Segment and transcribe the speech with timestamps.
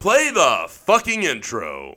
[0.00, 1.94] Play the fucking intro.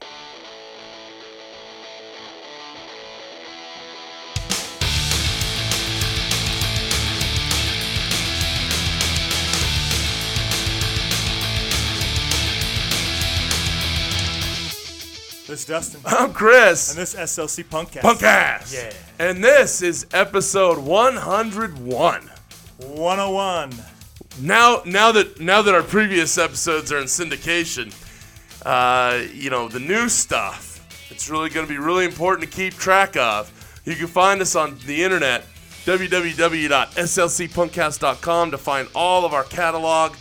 [15.47, 16.01] This is Dustin.
[16.05, 16.89] I'm Chris.
[16.89, 18.01] And this SLC Punkcast.
[18.01, 18.73] Punkcast.
[18.73, 18.91] Yeah.
[19.17, 22.29] And this is episode 101.
[22.79, 23.92] 101.
[24.41, 27.93] Now, now that now that our previous episodes are in syndication,
[28.65, 30.71] uh, you know the new stuff.
[31.11, 33.51] It's really going to be really important to keep track of.
[33.85, 35.45] You can find us on the internet,
[35.85, 40.15] www.slcpunkcast.com, to find all of our catalog.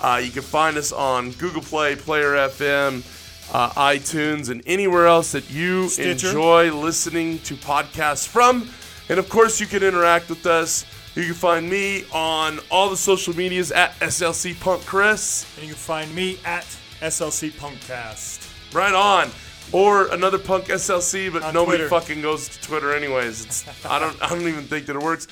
[0.00, 3.02] Uh, you can find us on Google Play, Player FM,
[3.54, 6.26] uh, iTunes, and anywhere else that you Stitcher.
[6.26, 8.68] enjoy listening to podcasts from.
[9.08, 10.84] And of course, you can interact with us.
[11.14, 15.46] You can find me on all the social medias at SLC Punk Chris.
[15.56, 16.64] And you can find me at
[17.00, 18.74] SLC Punkcast.
[18.74, 19.30] Right on.
[19.72, 21.88] Or another punk SLC, but On nobody Twitter.
[21.88, 23.44] fucking goes to Twitter anyways.
[23.46, 25.26] It's, I don't I don't even think that it works.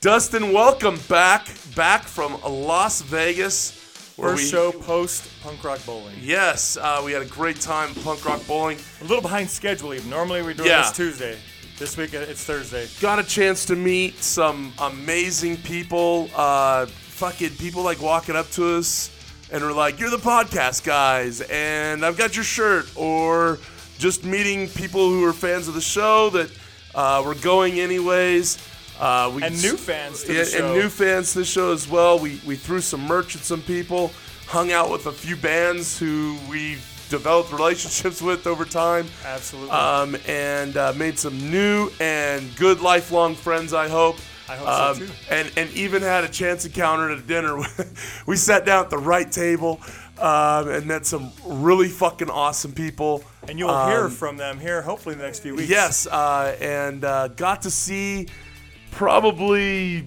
[0.00, 3.76] Dustin, welcome back back from Las Vegas.
[4.16, 6.16] where First we- show post Punk Rock Bowling.
[6.20, 8.78] Yes, uh, we had a great time punk rock bowling.
[9.00, 10.10] A little behind schedule even.
[10.10, 10.82] Normally we do Yeah.
[10.82, 11.38] this Tuesday.
[11.80, 12.86] This week uh, it's Thursday.
[13.00, 16.28] Got a chance to meet some amazing people.
[16.36, 19.10] Uh, fucking people like walking up to us
[19.50, 22.84] and were like, "You're the podcast guys," and I've got your shirt.
[22.96, 23.58] Or
[23.96, 26.50] just meeting people who are fans of the show that
[26.94, 28.58] uh, were going anyways.
[28.98, 30.66] Uh, we And new fans to the yeah, show.
[30.66, 32.18] and new fans to the show as well.
[32.18, 34.12] We we threw some merch at some people,
[34.46, 36.76] hung out with a few bands who we
[37.10, 39.70] developed relationships with over time Absolutely.
[39.70, 43.74] um, and uh, made some new and good lifelong friends.
[43.74, 44.16] I hope.
[44.48, 45.12] I hope so, Um, too.
[45.30, 47.60] And and even had a chance encounter at a dinner.
[48.26, 49.80] we sat down at the right table
[50.18, 53.22] um, and met some really fucking awesome people.
[53.48, 55.68] and you'll hear um, from them here hopefully in the next few weeks.
[55.70, 58.26] Yes, uh, and uh, got to see
[58.90, 60.04] probably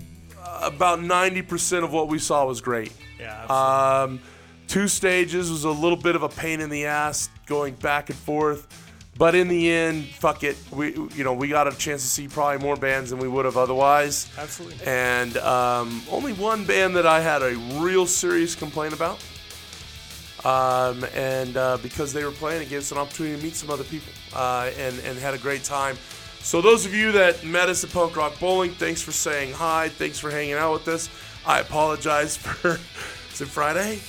[0.61, 2.91] about ninety percent of what we saw was great.
[3.19, 4.19] Yeah, absolutely.
[4.19, 4.32] Um,
[4.67, 8.17] two stages was a little bit of a pain in the ass going back and
[8.17, 8.67] forth,
[9.17, 10.57] but in the end, fuck it.
[10.71, 13.45] We you know we got a chance to see probably more bands than we would
[13.45, 14.29] have otherwise.
[14.37, 14.85] Absolutely.
[14.85, 19.23] And um, only one band that I had a real serious complaint about.
[20.45, 23.69] Um, and uh, because they were playing, it gave us an opportunity to meet some
[23.69, 25.95] other people uh, and, and had a great time.
[26.41, 29.87] So, those of you that met us at Punk Rock Bowling, thanks for saying hi.
[29.87, 31.09] Thanks for hanging out with us.
[31.45, 32.79] I apologize for.
[33.31, 33.99] Is it Friday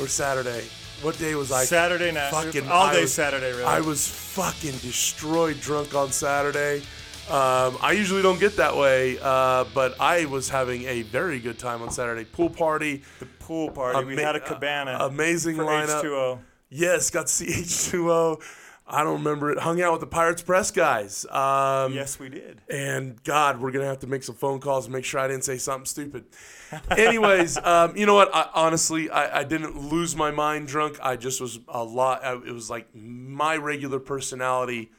[0.00, 0.64] or Saturday?
[1.02, 1.64] What day was I?
[1.64, 2.30] Saturday night.
[2.30, 3.64] Fucking all day was- Saturday, really.
[3.64, 6.82] I was fucking destroyed drunk on Saturday.
[7.28, 11.58] Um, I usually don't get that way, uh, but I was having a very good
[11.58, 12.24] time on Saturday.
[12.24, 14.04] Pool party, the pool party.
[14.04, 14.96] we had a cabana.
[15.00, 16.02] amazing lineup.
[16.04, 16.38] H2O.
[16.70, 18.40] Yes, got to see H2O.
[18.88, 19.58] I don't remember it.
[19.58, 21.26] Hung out with the Pirates Press guys.
[21.26, 22.60] Um, Yes, we did.
[22.70, 25.44] and God, we're gonna have to make some phone calls and make sure I didn't
[25.44, 26.24] say something stupid.
[26.96, 28.32] Anyways, um, you know what?
[28.34, 30.98] I, honestly, I, I didn't lose my mind drunk.
[31.02, 32.24] I just was a lot.
[32.24, 34.90] I, it was like my regular personality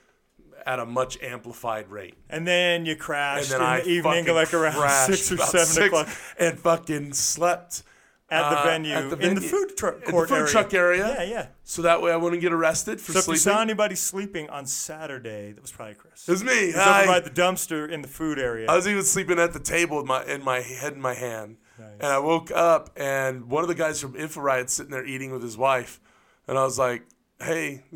[0.65, 2.15] at a much amplified rate.
[2.29, 4.73] And then you And crashed then in I the evening, like around
[5.13, 7.83] six or seven six o'clock and fucking slept
[8.29, 10.47] at the uh, venue, at the in the food truck In the food area.
[10.51, 11.07] truck area.
[11.19, 11.45] Yeah, yeah.
[11.63, 13.21] so that way I wouldn't get arrested for sleeping.
[13.21, 16.27] So if you saw anybody sleeping on Saturday, that was probably Chris.
[16.27, 16.59] it was me.
[16.59, 17.03] He was Hi.
[17.03, 18.69] over by the dumpster in the food area.
[18.69, 21.57] I was even sleeping at the table with my in my head in my hand,
[21.79, 21.87] Nice.
[22.01, 25.41] and I woke up and one of the guys from Infrared sitting there eating with
[25.41, 26.01] his wife,
[26.47, 27.03] and I was like,
[27.39, 27.83] "Hey,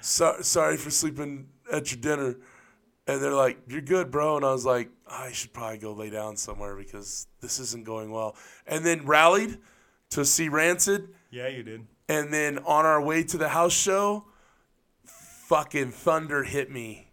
[0.00, 2.36] so, sorry for sleeping at your dinner,"
[3.06, 6.10] and they're like, "You're good, bro," and I was like, "I should probably go lay
[6.10, 8.36] down somewhere because this isn't going well,"
[8.66, 9.58] and then rallied
[10.10, 11.08] to see Rancid.
[11.30, 11.86] yeah, you did.
[12.08, 14.24] And then on our way to the house show,
[15.04, 17.08] fucking thunder hit me.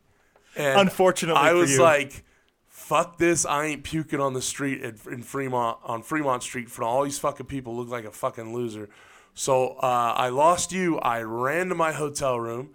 [0.56, 2.24] And Unfortunately I was like,
[2.68, 3.46] fuck this.
[3.46, 7.20] I ain't puking on the street in, in Fremont, on Fremont Street for all these
[7.20, 8.90] fucking people look like a fucking loser.
[9.34, 10.98] So uh, I lost you.
[11.00, 12.70] I ran to my hotel room,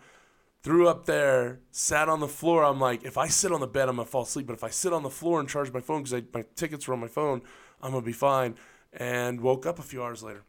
[0.62, 2.64] threw up there, sat on the floor.
[2.64, 4.46] I'm like, if I sit on the bed, I'm to fall asleep.
[4.46, 6.94] But if I sit on the floor and charge my phone because my tickets were
[6.94, 7.42] on my phone,
[7.82, 8.56] I'm going to be fine.
[8.92, 10.42] And woke up a few hours later.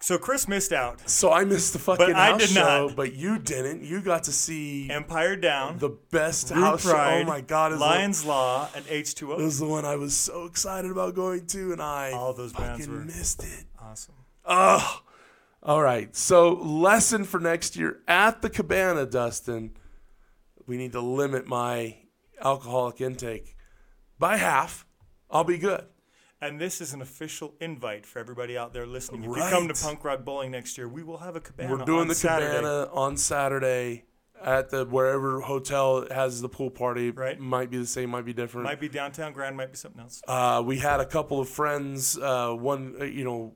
[0.00, 1.08] So Chris missed out.
[1.10, 2.96] So I missed the fucking But I house did show, not.
[2.96, 3.82] but you didn't.
[3.82, 7.24] You got to see Empire Down, the best Rude house Pride, show.
[7.24, 9.40] Oh my god, Lions Law, and H2O.
[9.40, 12.52] It was the one I was so excited about going to, and I All those
[12.52, 13.64] bands fucking were- missed it.
[13.80, 14.14] Awesome.
[14.44, 15.00] Ugh.
[15.62, 16.14] All right.
[16.14, 19.72] So lesson for next year at the cabana, Dustin.
[20.66, 21.96] We need to limit my
[22.42, 23.56] alcoholic intake
[24.18, 24.86] by half.
[25.30, 25.84] I'll be good.
[26.40, 29.24] And this is an official invite for everybody out there listening.
[29.24, 31.76] If you come to Punk Rock Bowling next year, we will have a cabana.
[31.76, 32.54] We're doing on the Saturday.
[32.54, 34.04] cabana on Saturday
[34.40, 37.10] at the wherever hotel has the pool party.
[37.10, 37.40] Right.
[37.40, 38.66] Might be the same, might be different.
[38.66, 40.22] Might be downtown Grand, might be something else.
[40.28, 42.16] Uh, we had a couple of friends.
[42.16, 43.54] Uh, one, uh, you know,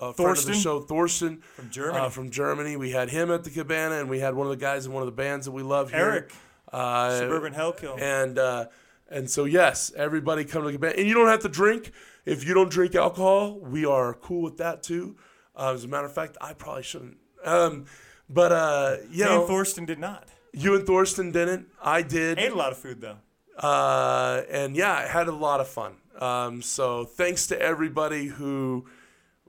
[0.00, 0.54] a friend of the Thorsten?
[0.54, 1.98] show, Thorsten From Germany.
[1.98, 2.76] uh, from Germany.
[2.76, 5.02] We had him at the cabana, and we had one of the guys in one
[5.02, 6.32] of the bands that we love here, Eric,
[6.72, 8.00] uh, Suburban Hellkill.
[8.00, 8.66] and uh,
[9.08, 11.92] and so yes, everybody come to the cabana, and you don't have to drink
[12.24, 13.58] if you don't drink alcohol.
[13.60, 15.16] We are cool with that too.
[15.56, 17.16] Uh, as a matter of fact, I probably shouldn't.
[17.44, 17.86] Um,
[18.28, 20.28] but uh, you Me know, and Thorsten did not.
[20.52, 21.66] you and Thorsten didn't.
[21.82, 22.38] I did.
[22.38, 23.16] Ate a lot of food though.
[23.58, 25.96] Uh, and yeah, I had a lot of fun.
[26.18, 28.86] Um, so thanks to everybody who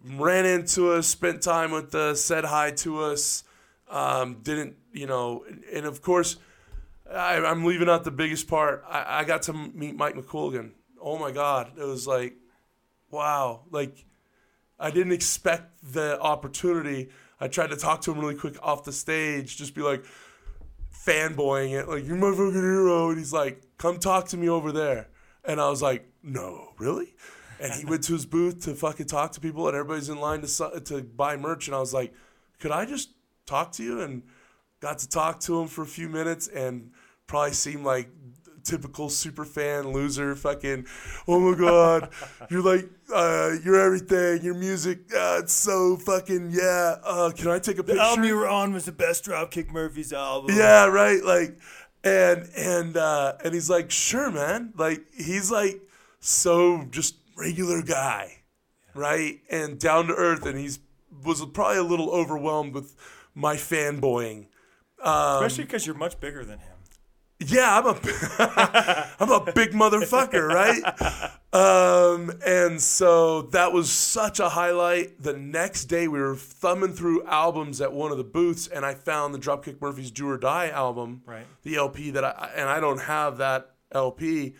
[0.06, 3.44] ran into us, spent time with us, said hi to us.
[3.89, 5.45] Um, didn't you know?
[5.74, 6.38] And of course,
[7.12, 8.83] I, I'm leaving out the biggest part.
[8.88, 10.71] I, I got to meet Mike McColgan.
[11.01, 12.36] Oh my God, it was like,
[13.09, 13.62] wow!
[13.71, 14.06] Like
[14.80, 17.09] I didn't expect the opportunity.
[17.39, 20.03] I tried to talk to him really quick off the stage, just be like
[21.06, 24.71] fanboying it, like you're my fucking hero, and he's like, come talk to me over
[24.71, 25.07] there,
[25.44, 27.15] and I was like, no, really?
[27.61, 30.41] And he went to his booth to fucking talk to people, and everybody's in line
[30.41, 32.13] to to buy merch, and I was like,
[32.59, 33.09] could I just
[33.45, 34.01] talk to you?
[34.01, 34.23] And
[34.79, 36.91] got to talk to him for a few minutes, and
[37.27, 38.09] probably seemed like
[38.63, 40.85] typical super fan loser fucking
[41.27, 42.09] oh my god
[42.51, 47.57] you're like uh you're everything your music uh, it's so fucking yeah uh can i
[47.57, 50.55] take a picture The album you were on was the best Dropkick Murphys album.
[50.55, 51.23] yeah, right.
[51.23, 51.57] Like,
[52.03, 54.73] and and uh, and he's like, sure, man.
[54.75, 55.81] Like, he's like
[56.19, 58.43] so just regular guy,
[58.93, 59.39] right?
[59.49, 60.79] And down to earth, and he's
[61.23, 62.95] was probably a little overwhelmed with
[63.35, 64.47] my fanboying.
[65.03, 66.77] Especially because you're much bigger than him.
[67.43, 71.31] Yeah, I'm a I'm a big motherfucker, right?
[71.51, 75.21] Um, and so that was such a highlight.
[75.23, 78.93] The next day, we were thumbing through albums at one of the booths, and I
[78.93, 81.47] found the Dropkick Murphys "Do or Die" album, Right.
[81.63, 84.53] The LP that I and I don't have that LP,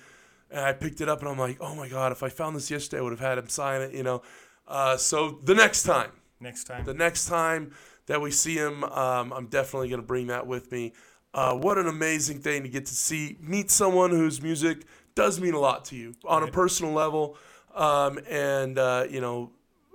[0.52, 2.70] and I picked it up, and I'm like, oh my god, if I found this
[2.70, 4.22] yesterday, I would have had him sign it, you know.
[4.68, 6.86] Uh, so the next time, Next time.
[6.86, 7.72] the next time
[8.08, 10.94] that we see him, um, I'm definitely going to bring that with me.
[11.34, 15.54] Uh, what an amazing thing to get to see, meet someone whose music does mean
[15.54, 17.38] a lot to you on a personal level.
[17.74, 19.52] Um, and, uh, you know,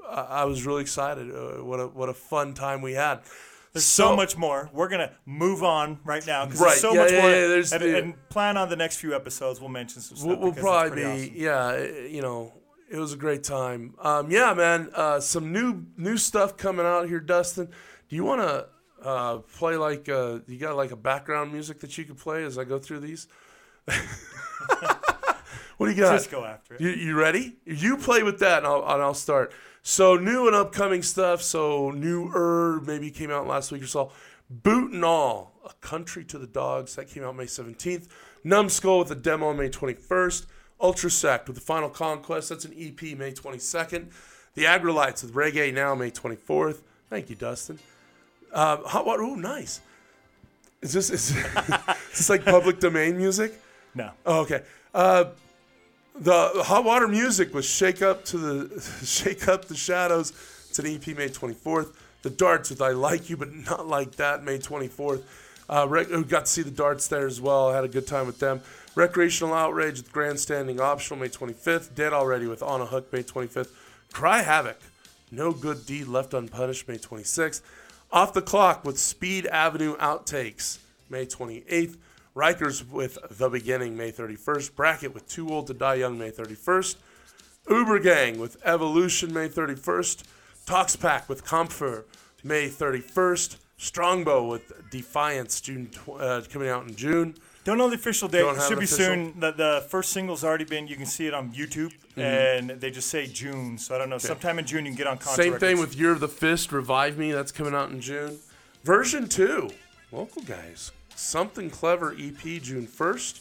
[0.08, 1.30] I, I was really excited.
[1.30, 3.20] Uh, what, a, what a fun time we had.
[3.76, 4.70] There's so, much more.
[4.72, 7.30] We're gonna move on right now because Right, there's so yeah, much yeah, more.
[7.30, 9.60] yeah, there's and, the- and plan on the next few episodes.
[9.60, 10.28] We'll mention some stuff.
[10.28, 11.32] We'll, we'll probably be, awesome.
[11.34, 12.54] yeah, you know,
[12.90, 13.94] it was a great time.
[13.98, 17.66] Um, yeah, man, uh, some new new stuff coming out here, Dustin.
[18.08, 18.66] Do you want to
[19.06, 22.56] uh, play like uh, you got like a background music that you could play as
[22.56, 23.28] I go through these?
[25.76, 26.12] what do you got?
[26.12, 26.80] Just go after it.
[26.80, 27.56] You, you ready?
[27.64, 29.52] You play with that, and I'll, and I'll start.
[29.88, 31.42] So new and upcoming stuff.
[31.42, 34.10] So new herb maybe came out last week or so.
[34.50, 36.96] Boot and all, a country to the dogs.
[36.96, 38.12] That came out May seventeenth.
[38.42, 40.46] Numbskull with a demo on May twenty first.
[40.80, 42.48] Ultrasect with the final conquest.
[42.48, 44.10] That's an EP May twenty second.
[44.54, 46.82] The Aggrolites with Reggae Now May twenty fourth.
[47.08, 47.78] Thank you, Dustin.
[48.52, 49.22] Uh, hot water.
[49.22, 49.82] Ooh, nice.
[50.82, 51.44] Is this is, is
[52.10, 53.54] this like public domain music?
[53.94, 54.10] No.
[54.26, 54.62] Oh, okay.
[54.92, 55.26] Uh,
[56.18, 60.32] the, hot water music was "Shake Up to the Shake Up the Shadows."
[60.68, 61.94] It's an EP May 24th.
[62.22, 65.22] The Darts with "I Like You But Not Like That" May 24th.
[65.68, 67.68] Uh, rec- got to see the Darts there as well.
[67.68, 68.60] I had a good time with them.
[68.94, 71.94] Recreational Outrage with Grandstanding Optional May 25th.
[71.94, 73.70] Dead Already with On a Hook May 25th.
[74.12, 74.78] Cry Havoc,
[75.30, 77.60] No Good Deed Left Unpunished May 26th.
[78.12, 80.78] Off the Clock with Speed Avenue Outtakes
[81.10, 81.96] May 28th.
[82.36, 84.76] Rikers with The Beginning May 31st.
[84.76, 86.96] Bracket with Too Old to Die Young May 31st.
[87.70, 90.22] Uber Gang with Evolution May 31st.
[90.66, 92.06] Tox Pack with Comfort
[92.44, 93.56] May 31st.
[93.78, 97.34] Strongbow with Defiance June tw- uh, coming out in June.
[97.64, 98.40] Don't know the official date.
[98.42, 99.40] Don't It should be official- soon.
[99.40, 100.86] The, the first single's already been.
[100.86, 103.76] You can see it on YouTube, and they just say June.
[103.78, 104.18] So I don't know.
[104.18, 105.18] Sometime in June you can get on.
[105.18, 105.90] Contra Same thing Records.
[105.94, 108.38] with Year of the Fist, Revive Me, that's coming out in June.
[108.84, 109.70] Version 2,
[110.12, 110.92] local guys.
[111.16, 113.40] Something Clever EP, June 1st.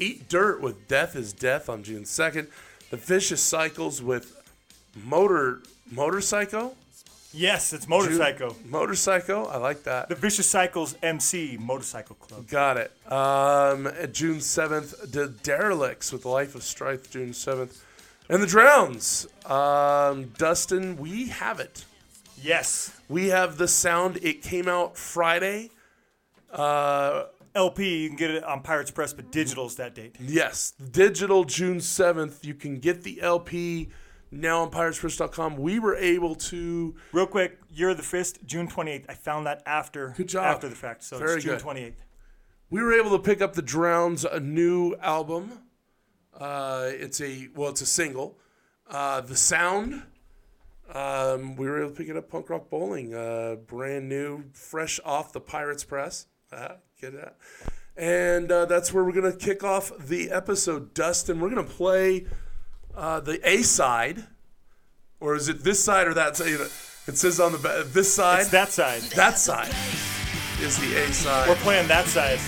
[0.00, 2.48] Eat Dirt with Death is Death on June 2nd.
[2.90, 4.36] The Vicious Cycles with
[5.04, 6.76] Motor Motorcycle.
[7.32, 8.56] Yes, it's June- Motorcycle.
[8.64, 10.08] Motorcycle, I like that.
[10.08, 12.48] The Vicious Cycles MC Motorcycle Club.
[12.48, 13.12] Got it.
[13.12, 17.80] Um, June 7th, the Derelicts with Life of Strife, June 7th.
[18.28, 19.26] And the Drowns.
[19.46, 21.84] Um, Dustin, we have it.
[22.40, 22.90] Yes.
[23.08, 24.18] We have the sound.
[24.22, 25.70] It came out Friday.
[26.54, 30.16] Uh, LP, you can get it on Pirates Press, but digital's that date.
[30.20, 32.44] yes, digital June 7th.
[32.44, 33.90] You can get the LP
[34.30, 35.56] now on piratespress.com.
[35.56, 36.94] We were able to.
[37.12, 39.04] Real quick, Year of the Fist, June 28th.
[39.08, 40.44] I found that after Good job.
[40.46, 41.64] after the fact, so Very it's June good.
[41.64, 41.94] 28th.
[42.70, 45.60] We were able to pick up the Drowns a new album.
[46.36, 48.38] Uh, it's a well, it's a single.
[48.88, 50.02] Uh, the Sound.
[50.92, 52.28] Um, we were able to pick it up.
[52.28, 56.26] Punk Rock Bowling, uh, brand new, fresh off the Pirates Press.
[57.00, 57.36] Get that.
[57.96, 60.94] And uh, that's where we're gonna kick off the episode.
[60.94, 62.26] Dustin, we're gonna play
[62.94, 64.24] uh, the A side,
[65.20, 66.48] or is it this side or that side?
[67.06, 68.40] It says on the ba- this side.
[68.42, 69.02] It's that side.
[69.14, 69.74] that side
[70.60, 71.48] is the A side.
[71.48, 72.38] We're playing that side.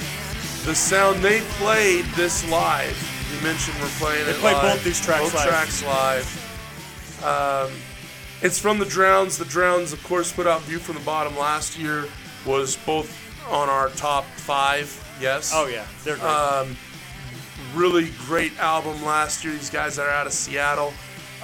[0.67, 2.97] The sound they played this live.
[3.33, 4.75] You mentioned we're playing it played live.
[4.75, 5.33] both these tracks live.
[5.33, 5.49] both live.
[5.49, 7.23] tracks live.
[7.25, 7.73] Um,
[8.43, 9.39] it's from the Drowns.
[9.39, 12.09] The Drowns, of course, put out "View from the Bottom" last year.
[12.45, 15.03] Was both on our top five.
[15.21, 15.53] Yes.
[15.55, 16.27] Oh yeah, they're great.
[16.27, 16.77] Um,
[17.75, 19.53] really great album last year.
[19.55, 20.93] These guys are out of Seattle.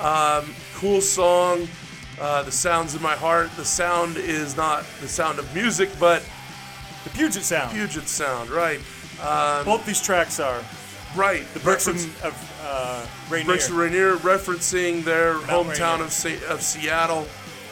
[0.01, 1.69] Um, cool song.
[2.21, 3.51] Uh, the sounds in my heart.
[3.57, 6.23] The sound is not the sound of music, but
[7.05, 7.73] the Puget Sound.
[7.73, 8.51] Puget sound.
[8.51, 8.81] Right.
[9.65, 10.63] Both these tracks are
[11.17, 11.45] Right.
[11.53, 13.47] the Bricks of, of uh, Rainier.
[13.47, 17.27] Bricks of Rainier referencing their Mount hometown of, of Seattle.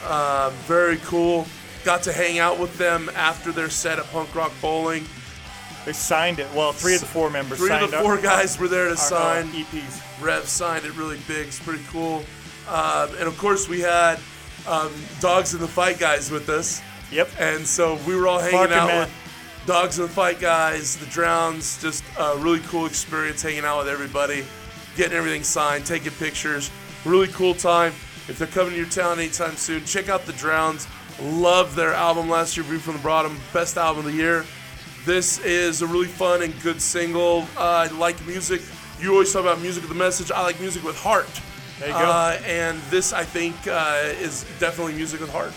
[0.07, 1.45] Um, very cool.
[1.83, 5.05] Got to hang out with them after their set at Punk Rock Bowling.
[5.85, 6.47] They signed it.
[6.53, 8.97] Well, three of the four members Three of the four guys were there to our,
[8.97, 9.47] sign.
[9.47, 10.23] EPs.
[10.23, 11.47] Rev signed it really big.
[11.47, 12.23] It's pretty cool.
[12.69, 14.19] Um, and of course, we had
[14.67, 16.81] um, Dogs in the Fight guys with us.
[17.11, 17.29] Yep.
[17.39, 19.13] And so we were all hanging Clark out with
[19.65, 21.81] Dogs in the Fight guys, the Drowns.
[21.81, 24.45] Just a really cool experience hanging out with everybody,
[24.95, 26.69] getting everything signed, taking pictures.
[27.05, 27.93] Really cool time.
[28.27, 30.87] If they're coming to your town anytime soon, check out the Drowns.
[31.21, 34.43] Love their album last year, View from the Bottom, best album of the year.
[35.05, 37.47] This is a really fun and good single.
[37.55, 38.61] Uh, I like music.
[38.99, 40.31] You always talk about music with a message.
[40.31, 41.29] I like music with heart.
[41.79, 41.99] There you go.
[41.99, 45.53] Uh, and this, I think, uh, is definitely music with heart.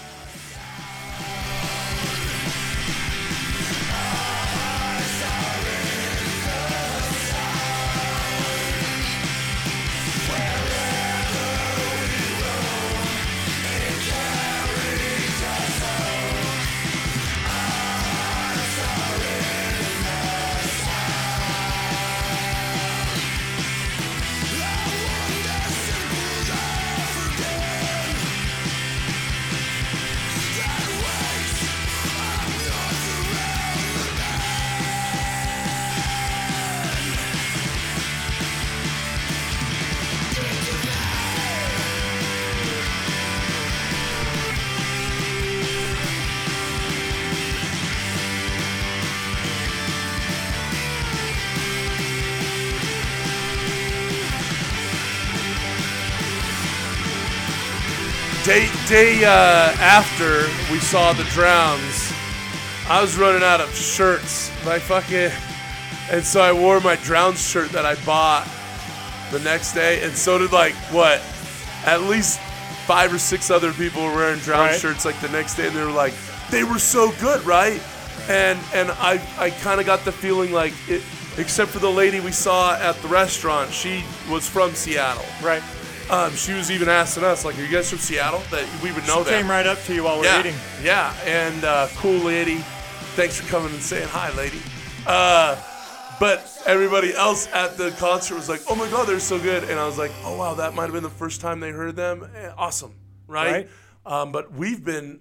[58.95, 62.13] Day uh, after we saw the Drowns,
[62.89, 64.53] I was running out of shirts.
[64.65, 65.33] My fucking,
[66.13, 68.49] and so I wore my Drowns shirt that I bought
[69.33, 71.21] the next day, and so did like what,
[71.85, 72.39] at least
[72.87, 74.81] five or six other people were wearing Drowns Right.
[74.81, 76.15] shirts like the next day, and they were like,
[76.53, 77.83] they were so good, right?
[78.29, 81.03] And and I I kind of got the feeling like it,
[81.37, 85.27] except for the lady we saw at the restaurant, she was from Seattle.
[85.43, 85.65] Right.
[86.11, 89.07] Um, she was even asking us, like, "Are you guys from Seattle?" That we would
[89.07, 89.41] know She that.
[89.41, 90.55] came right up to you while we're yeah, eating.
[90.83, 92.57] yeah, and uh, cool lady.
[93.17, 94.61] Thanks for coming and saying hi, lady.
[95.07, 95.57] Uh,
[96.21, 99.79] but everybody else at the concert was like, "Oh my god, they're so good!" And
[99.81, 102.29] I was like, "Oh wow, that might have been the first time they heard them.
[102.37, 102.95] Eh, Awesome,
[103.27, 103.69] right?" Right.
[104.07, 105.21] Um, but we've been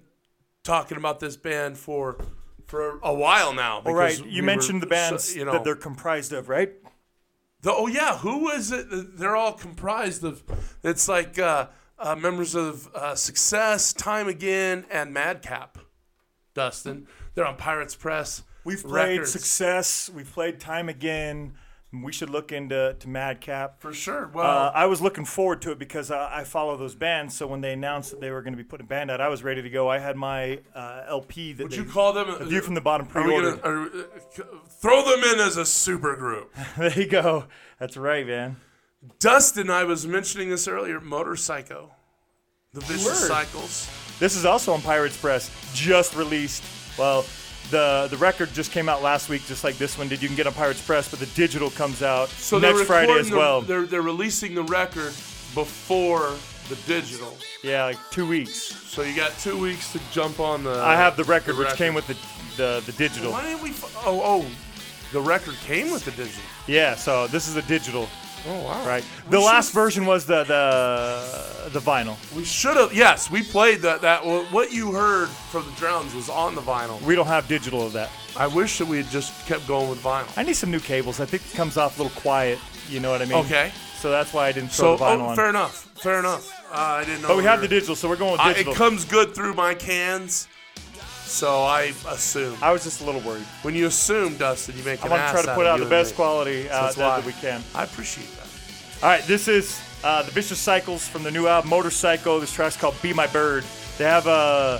[0.64, 2.18] talking about this band for
[2.66, 3.80] for a while now.
[3.84, 4.18] All right.
[4.18, 6.72] You we mentioned the bands so- you know, that they're comprised of, right?
[7.64, 8.86] The, oh yeah, who was it?
[9.18, 10.42] They're all comprised of.
[10.82, 11.68] It's like uh,
[11.98, 15.78] uh, members of uh, Success, Time Again, and Madcap.
[16.54, 18.42] Dustin, they're on Pirates Press.
[18.64, 19.32] We've played Records.
[19.32, 20.10] Success.
[20.14, 21.54] We've played Time Again.
[22.02, 23.80] We should look into to Madcap.
[23.80, 24.28] for sure.
[24.32, 27.36] Well, Uh, I was looking forward to it because I, I follow those bands.
[27.36, 29.28] So when they announced that they were going to be putting a band out, I
[29.28, 29.88] was ready to go.
[29.88, 32.28] I had my uh, LP that would they you call them?
[32.28, 33.62] A View from the Bottom Are pre-ordered.
[33.62, 34.42] gonna are, uh,
[34.80, 36.54] throw them in as a super group?
[36.76, 37.44] there you go.
[37.78, 38.56] That's right, man.
[39.18, 41.00] Dustin, I was mentioning this earlier.
[41.00, 41.94] Motorcycle,
[42.72, 43.28] the Vicious Word.
[43.28, 43.90] Cycles.
[44.18, 46.64] This is also on Pirates Press, just released.
[46.98, 47.24] Well,
[47.70, 50.22] the the record just came out last week, just like this one did.
[50.22, 53.30] You can get on Pirates Press, but the digital comes out So next Friday as
[53.30, 53.60] the- well.
[53.62, 55.12] they're they're releasing the record
[55.54, 56.34] before
[56.68, 57.36] the digital.
[57.62, 58.58] yeah, like two weeks.
[58.58, 60.72] So you got two weeks to jump on the.
[60.80, 61.78] I have the record, the which record.
[61.78, 62.16] came with the
[62.56, 63.32] the, the digital.
[63.32, 63.70] Why didn't we?
[63.70, 64.46] F- oh, oh,
[65.12, 66.42] the record came with the digital.
[66.66, 68.08] Yeah, so this is a digital.
[68.46, 68.86] Oh wow!
[68.86, 69.04] Right.
[69.30, 72.16] The last version was the the the vinyl.
[72.36, 72.92] We should have.
[72.92, 74.02] Yes, we played that.
[74.02, 77.00] That what you heard from the drums was on the vinyl.
[77.02, 78.10] We don't have digital of that.
[78.36, 80.30] I wish that we had just kept going with vinyl.
[80.36, 81.20] I need some new cables.
[81.20, 82.58] I think it comes off a little quiet.
[82.88, 83.38] You know what I mean?
[83.38, 83.72] Okay.
[83.98, 85.36] So that's why I didn't throw So the vinyl oh, on.
[85.36, 85.90] fair enough.
[85.94, 86.50] Fair enough.
[86.70, 87.28] Uh, I didn't know.
[87.28, 88.72] But we have were- the digital, so we're going with digital.
[88.74, 90.48] it comes good through my cans,
[91.24, 92.56] so I assume.
[92.62, 93.44] I was just a little worried.
[93.62, 95.66] When you assume, Dustin, you make I an want to ass try to out put
[95.66, 96.16] of out the best me.
[96.16, 97.62] quality out that's there that we can.
[97.74, 98.46] I appreciate that.
[99.02, 102.40] All right, this is uh, the Vicious Cycles from the new album Motorcycle.
[102.40, 103.64] This track's called "Be My Bird."
[103.98, 104.78] They have uh,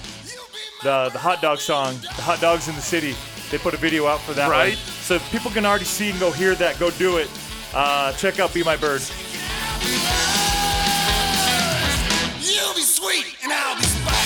[0.83, 3.15] the the hot dog song, "The Hot Dogs in the City."
[3.51, 4.57] They put a video out for that one.
[4.57, 4.77] Right.
[4.77, 6.79] So people can already see and go hear that.
[6.79, 7.29] Go do it.
[7.75, 9.03] Uh, check out "Be My Bird."
[12.41, 14.24] You'll be sweet and I'll be spice.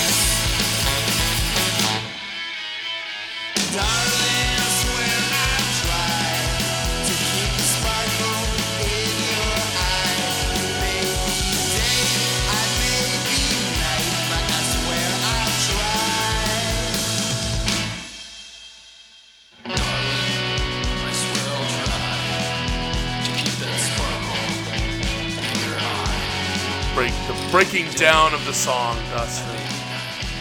[27.50, 29.48] Breaking down of the song, Dustin.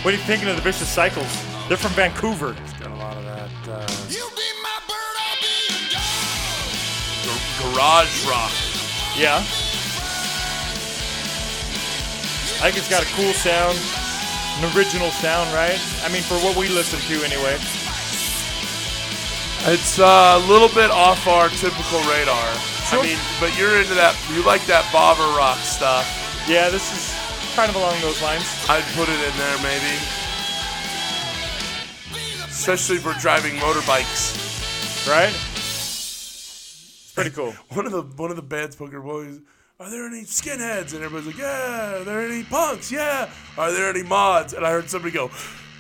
[0.04, 1.44] What are you thinking of the Vicious Cycles?
[1.68, 2.56] They're from Vancouver.
[3.70, 6.04] Uh, You be my bird, I'll be your dog.
[7.26, 8.52] gar- garage rock.
[9.18, 9.44] Yeah.
[12.60, 13.78] I think it's got a cool sound,
[14.58, 15.78] an original sound, right?
[16.04, 17.58] I mean, for what we listen to anyway.
[19.70, 22.48] It's uh, a little bit off our typical radar.
[22.88, 23.00] Sure.
[23.00, 24.16] I mean, but you're into that.
[24.34, 26.08] You like that bobber rock stuff.
[26.48, 27.12] Yeah, this is
[27.54, 28.48] kind of along those lines.
[28.70, 29.92] I'd put it in there maybe,
[32.68, 35.08] especially for driving motorbikes.
[35.08, 35.30] right?
[35.56, 37.52] It's pretty cool.
[37.70, 39.40] One of the one of the band's poker boys.
[39.80, 40.94] Are there any skinheads?
[40.94, 41.96] And everybody's like, Yeah.
[42.00, 42.92] Are there any punks?
[42.92, 43.30] Yeah.
[43.58, 44.52] Are there any mods?
[44.54, 45.30] And I heard somebody go,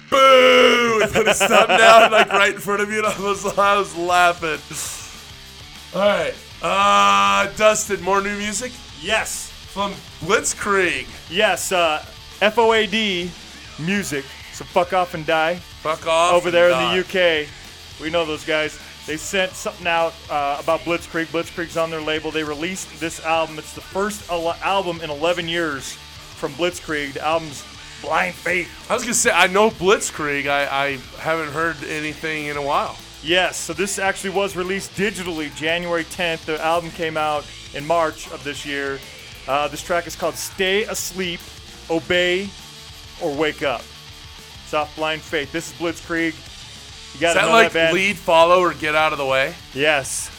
[0.10, 1.00] Boo!
[1.03, 3.78] And put his thumb down like right in front of you, and I was I
[3.78, 4.60] was laughing.
[5.93, 8.71] All right, uh, Dustin, more new music
[9.02, 11.06] Yes, from Blitzkrieg.
[11.30, 11.71] yes.
[11.73, 12.00] Uh,
[12.39, 13.30] FOAD
[13.80, 14.23] music.
[14.58, 15.58] So fuck off and die.
[15.84, 16.34] Fuck off.
[16.34, 17.48] Over there in the UK,
[18.02, 18.80] we know those guys.
[19.06, 21.28] They sent something out uh, about Blitzkrieg.
[21.28, 22.32] Blitzkrieg's on their label.
[22.32, 23.60] They released this album.
[23.60, 27.13] It's the first al- album in 11 years from Blitzkrieg.
[27.13, 27.63] The album's
[28.02, 28.67] Blind Faith.
[28.89, 30.48] I was gonna say I know Blitzkrieg.
[30.48, 32.98] I, I haven't heard anything in a while.
[33.22, 36.46] Yes, so this actually was released digitally January 10th.
[36.46, 38.98] The album came out in March of this year.
[39.48, 41.41] Uh, this track is called Stay Asleep,
[41.91, 42.50] Obey,
[43.22, 43.84] or Wake Up.
[44.67, 45.53] It's off Blind Faith.
[45.53, 46.34] This is Blitzkrieg.
[47.13, 49.25] You got Is to that know like that lead, follow, or get out of the
[49.25, 49.56] way?
[49.73, 50.30] Yes.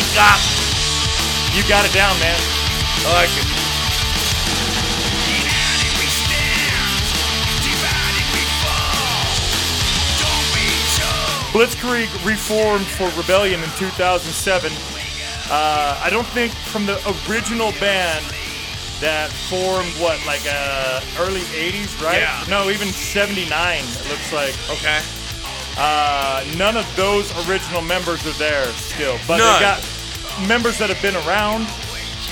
[0.00, 0.40] Wake up.
[1.52, 2.38] You got it down, man.
[3.04, 3.46] I like it.
[11.52, 14.72] Blitzkrieg reformed for Rebellion in 2007.
[15.50, 16.96] Uh, I don't think from the
[17.28, 18.24] original band
[19.00, 22.20] that formed what like uh, early 80s, right?
[22.20, 22.44] Yeah.
[22.48, 23.50] No, even 79.
[23.50, 24.54] It looks like.
[24.70, 25.02] Okay.
[25.78, 29.54] Uh, none of those original members are there still, but None.
[29.54, 31.66] they got members that have been around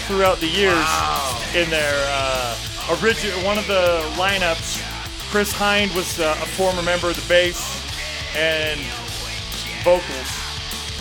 [0.06, 1.40] throughout the years Wow.
[1.54, 2.56] in their uh,
[3.02, 3.38] original.
[3.44, 4.82] One of the lineups,
[5.30, 7.60] Chris Hind was uh, a former member of the bass
[8.36, 8.80] and
[9.82, 10.28] vocals,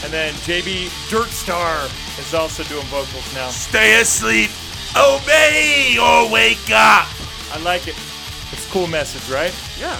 [0.03, 1.85] and then JB Dirtstar
[2.19, 3.49] is also doing vocals now.
[3.49, 4.51] Stay asleep,
[4.95, 7.07] obey, or wake up.
[7.51, 7.95] I like it.
[8.53, 9.53] It's a cool message, right?
[9.79, 9.99] Yeah.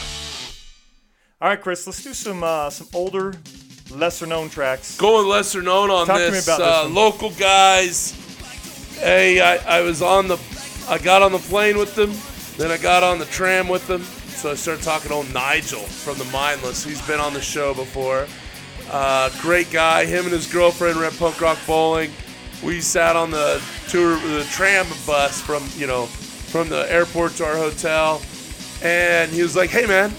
[1.39, 3.31] All right, Chris, let's do some uh, some older
[3.91, 4.97] lesser known tracks.
[4.97, 6.47] Going lesser known on Talk to me this.
[6.47, 6.95] about this uh, one.
[6.95, 8.15] local guys.
[8.99, 10.39] Hey, I, I was on the,
[10.89, 12.11] I got on the plane with them,
[12.57, 14.01] then I got on the tram with them.
[14.01, 16.83] So I started talking to old Nigel from the Mindless.
[16.83, 18.25] He's been on the show before.
[18.89, 20.05] Uh, great guy.
[20.05, 22.11] Him and his girlfriend were at Punk Rock Bowling.
[22.63, 27.45] We sat on the tour, the tram bus from you know, from the airport to
[27.45, 28.23] our hotel,
[28.81, 30.11] and he was like, "Hey, man,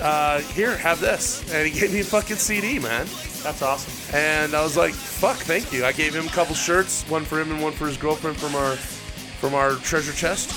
[0.00, 3.06] uh, here, have this," and he gave me a fucking CD, man.
[3.42, 4.16] That's awesome.
[4.16, 7.40] And I was like, "Fuck, thank you." I gave him a couple shirts, one for
[7.40, 10.50] him and one for his girlfriend from our from our treasure chest.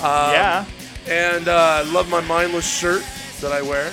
[0.00, 0.64] Um, yeah.
[1.08, 3.04] And uh, I love my mindless shirt
[3.40, 3.92] that I wear.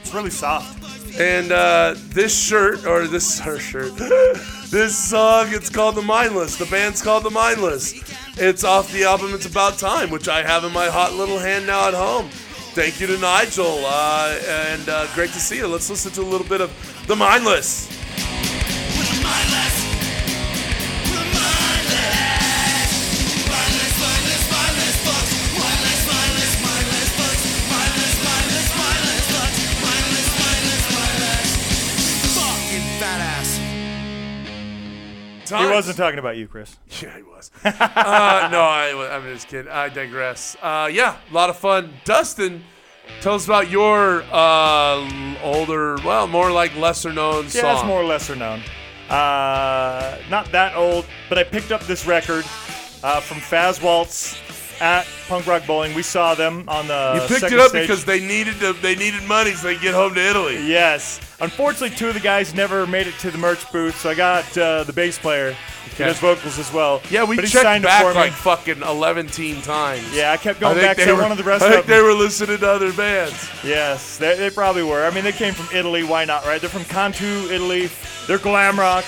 [0.00, 0.74] It's really soft.
[1.18, 3.94] And uh, this shirt, or this her shirt,
[4.70, 6.56] this song, it's called The Mindless.
[6.56, 7.94] The band's called The Mindless.
[8.38, 11.66] It's off the album It's About Time, which I have in my hot little hand
[11.66, 12.30] now at home.
[12.74, 15.68] Thank you to Nigel, uh, and uh, great to see you.
[15.68, 16.72] Let's listen to a little bit of
[17.06, 18.03] The Mindless.
[35.58, 36.76] He wasn't talking about you, Chris.
[37.02, 37.50] Yeah, he was.
[37.64, 39.70] uh, no, I, I'm just kidding.
[39.70, 40.56] I digress.
[40.62, 41.92] Uh, yeah, a lot of fun.
[42.04, 42.62] Dustin,
[43.20, 47.76] tell us about your uh, older, well, more like lesser known Yeah, song.
[47.76, 48.62] it's more or lesser known.
[49.08, 52.44] Uh, not that old, but I picked up this record
[53.02, 54.34] uh, from Faz Waltz
[54.80, 55.94] at Punk Rock Bowling.
[55.94, 57.20] We saw them on the.
[57.22, 57.82] You picked it up stage.
[57.88, 60.66] because they needed to, they needed money so they could get home to Italy.
[60.66, 61.20] Yes.
[61.40, 64.56] Unfortunately, two of the guys never made it to the merch booth, so I got
[64.58, 65.52] uh, the bass player.
[65.52, 66.04] He Okay.
[66.06, 67.00] does vocals as well.
[67.08, 70.12] Yeah, we but he checked signed back like fucking 11 times.
[70.12, 71.86] Yeah, I kept going think back to were, one of the rest I of think
[71.86, 71.96] them.
[71.98, 73.48] they were listening to other bands.
[73.62, 75.04] Yes, they, they probably were.
[75.06, 76.02] I mean, they came from Italy.
[76.02, 76.60] Why not, right?
[76.60, 77.90] They're from Cantu, Italy.
[78.26, 79.04] They're glam rock.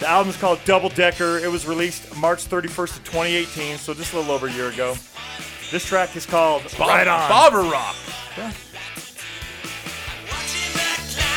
[0.00, 1.38] The album is called Double Decker.
[1.38, 4.94] It was released March 31st of 2018, so just a little over a year ago.
[5.70, 7.28] This track is called Right On.
[7.28, 7.96] Bobber Rock.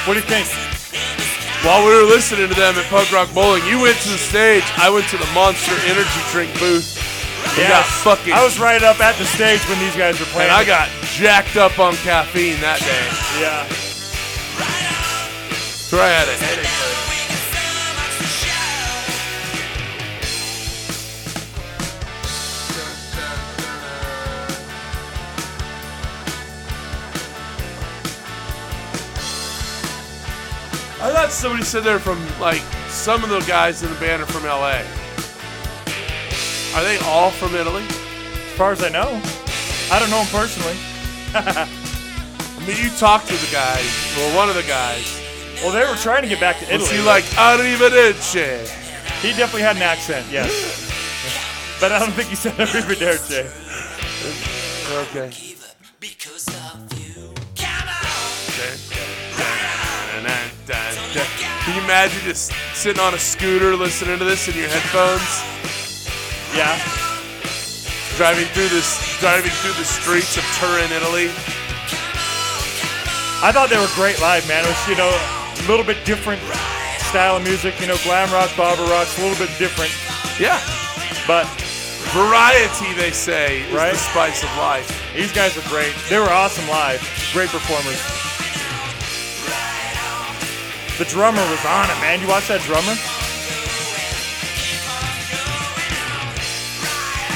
[0.05, 0.47] What do you think?
[1.65, 4.63] While we were listening to them at Punk Rock Bowling, you went to the stage.
[4.77, 6.95] I went to the Monster Energy Drink booth.
[7.57, 8.33] Got fucking.
[8.33, 10.49] I was right up at the stage when these guys were playing.
[10.49, 13.07] and I got jacked up on caffeine that day.
[13.43, 13.67] yeah.
[15.89, 17.18] So I had a headache.
[31.01, 34.25] I thought somebody said they're from like some of the guys in the band are
[34.25, 34.83] from LA.
[36.75, 37.83] Are they all from Italy?
[37.83, 39.21] As far as I know,
[39.89, 40.75] I don't know them personally.
[41.33, 45.23] I mean, you talked to the guys, well, one of the guys.
[45.63, 46.79] Well, they were trying to get back to Italy.
[46.79, 48.67] Was he like arrivederci?
[49.21, 50.51] He definitely had an accent, yes.
[51.79, 53.47] but I don't think he said arrivederci.
[55.07, 55.31] Okay.
[56.01, 56.49] Because
[60.77, 61.21] of you.
[61.65, 65.43] Can you imagine just sitting on a scooter listening to this in your headphones,
[66.55, 66.77] Yeah.
[68.17, 71.29] driving through this, driving through the streets of Turin, Italy?
[73.41, 74.65] I thought they were great live, man.
[74.65, 76.41] It was, you know, a little bit different
[76.99, 77.79] style of music.
[77.79, 79.91] You know, glam rock, bobber rock's a little bit different.
[80.39, 80.59] Yeah,
[81.27, 81.47] But
[82.11, 83.93] variety they say is Right.
[83.93, 84.87] the spice of life.
[85.15, 85.93] these guys are great.
[86.09, 87.01] They were awesome live.
[87.33, 87.99] Great performers.
[90.99, 92.19] The drummer was on it, man.
[92.19, 92.91] You watch that drummer?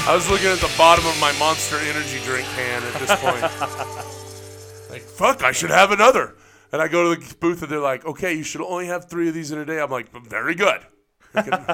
[0.06, 3.40] I was looking at the bottom of my Monster Energy drink can at this point.
[4.90, 6.36] like, fuck, I should have another.
[6.72, 9.28] And I go to the booth and they're like, okay, you should only have three
[9.28, 9.80] of these in a day.
[9.80, 10.82] I'm like, very good.
[11.32, 11.64] the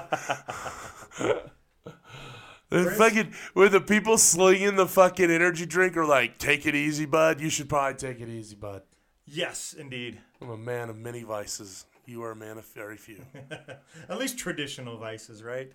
[2.71, 7.41] fucking, where the people slinging the fucking energy drink are like, take it easy, bud.
[7.41, 8.83] You should probably take it easy, bud.
[9.27, 10.21] Yes, indeed.
[10.41, 11.85] I'm a man of many vices.
[12.07, 13.21] You are a man of very few.
[14.09, 15.71] At least traditional vices, right?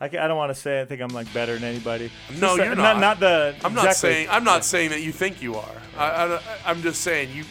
[0.00, 2.10] I, I don't want to say I think I'm like better than anybody.
[2.32, 2.94] No, Just, you're not.
[2.94, 3.00] not.
[3.00, 3.54] Not the.
[3.64, 4.10] I'm not exactly.
[4.10, 5.82] saying I'm not saying that you think you are.
[5.96, 7.44] I, I'm just saying you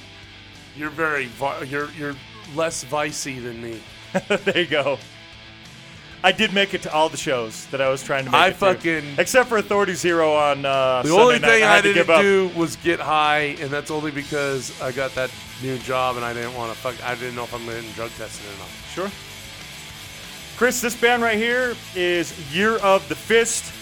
[0.76, 1.30] you're very
[1.66, 2.16] you're you're
[2.56, 3.82] less vicey than me.
[4.28, 4.98] there you go.
[6.24, 8.40] I did make it to all the shows that I was trying to make.
[8.40, 8.56] I it to.
[8.58, 12.52] fucking- except for Authority Zero on uh, The Sunday only thing I, I, didn't do
[12.56, 15.32] was get high, and that's only because I got that
[15.64, 16.96] new job and I didn't want to fuck.
[17.04, 18.70] I didn't know if I'm getting drug tested or not.
[18.94, 19.12] Sure.
[20.58, 23.74] Chris, this band right here is Year of the Fist.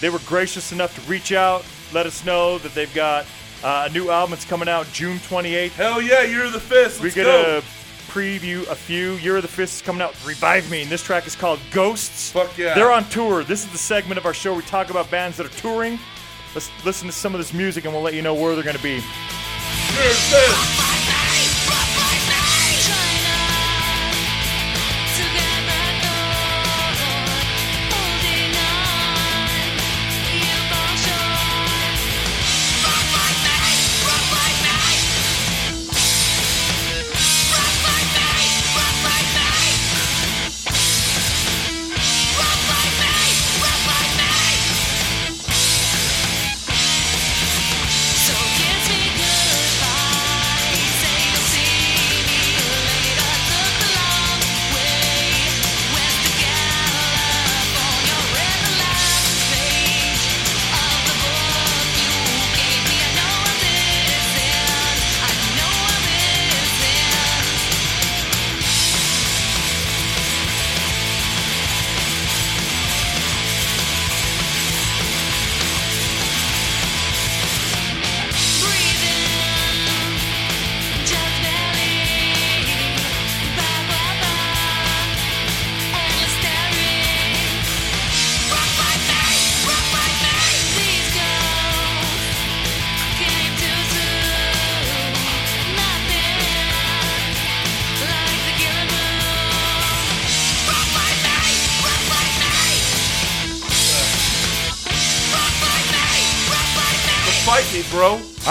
[0.00, 3.24] They were gracious enough to reach out, let us know that they've got
[3.62, 5.70] Uh, a new album that's coming out June 28th.
[5.72, 7.00] Hell yeah, you're the fist.
[7.00, 7.60] We Let's get go.
[7.60, 7.66] to
[8.14, 9.14] preview a few.
[9.14, 10.14] Year of the Fist is coming out.
[10.24, 12.30] Revive Me, and this track is called Ghosts.
[12.30, 12.72] Fuck yeah.
[12.72, 13.42] They're on tour.
[13.42, 15.98] This is the segment of our show where we talk about bands that are touring.
[16.54, 18.76] Let's listen to some of this music, and we'll let you know where they're going
[18.76, 19.02] to be.
[19.96, 21.03] You're the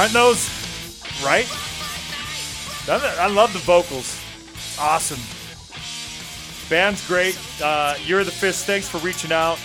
[0.03, 0.49] Aren't those
[1.23, 1.47] right?
[2.89, 4.19] I love the vocals.
[4.77, 5.21] Awesome.
[6.69, 7.39] Band's great.
[7.63, 8.65] Uh, You're the Fist.
[8.65, 9.57] Thanks for reaching out.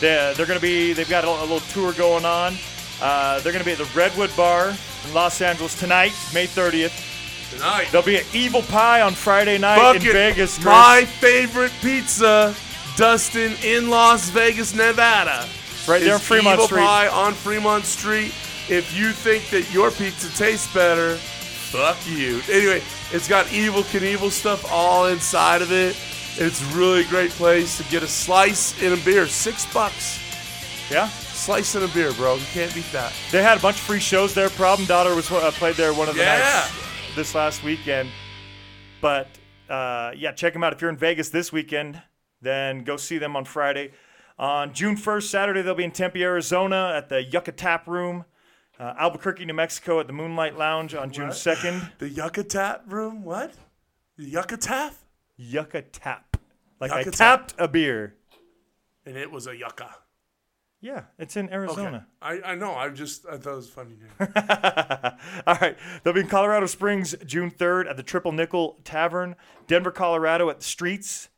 [0.00, 2.56] They're, they're going to be, they've got a, a little tour going on.
[3.00, 7.52] Uh, they're going to be at the Redwood Bar in Los Angeles tonight, May 30th.
[7.52, 7.88] Tonight.
[7.90, 10.56] There'll be an Evel Pie on Friday night Fucking in Vegas.
[10.56, 10.66] Chris.
[10.66, 12.54] My favorite pizza,
[12.96, 15.48] Dustin, in Las Vegas, Nevada.
[15.88, 16.80] Right there on Fremont Evel Street.
[16.80, 18.32] Pie on Fremont Street.
[18.68, 22.40] If you think that your pizza tastes better, fuck you.
[22.50, 25.96] Anyway, it's got Evel Knievel stuff all inside of it.
[26.36, 29.26] It's a really great place to get a slice and a beer.
[29.26, 30.20] Six bucks.
[30.90, 31.08] Yeah.
[31.08, 32.34] Slice and a beer, bro.
[32.36, 33.12] You can't beat that.
[33.32, 34.50] They had a bunch of free shows there.
[34.50, 36.38] Problem Daughter was uh, played there one of the Yeah.
[36.38, 38.10] nights this last weekend.
[39.00, 39.28] But
[39.68, 42.00] uh, yeah, check them out if you're in Vegas this weekend.
[42.42, 43.92] Then go see them on Friday.
[44.40, 48.24] On June 1st, Saturday, they'll be in Tempe, Arizona at the Yucca Tap Room.
[48.78, 51.98] Uh, Albuquerque, New Mexico at the Moonlight Lounge on June 2nd.
[51.98, 53.22] The Yucca Tap room?
[53.22, 53.52] What?
[54.16, 54.94] The Yucca Tap?
[55.36, 56.38] Yucca Tap.
[56.80, 57.48] Like I Yucca Tap.
[57.48, 58.14] tapped a beer.
[59.04, 59.94] And it was a yucca.
[60.80, 61.54] Yeah, it's in Okay.
[61.56, 62.06] Arizona.
[62.22, 62.72] I, I know.
[62.74, 63.96] I just I thought it was funny.
[65.46, 65.76] All right.
[66.02, 69.36] They'll be in Colorado Springs June 3rd at the Triple Nickel Tavern.
[69.66, 71.28] Denver, Colorado at the Streets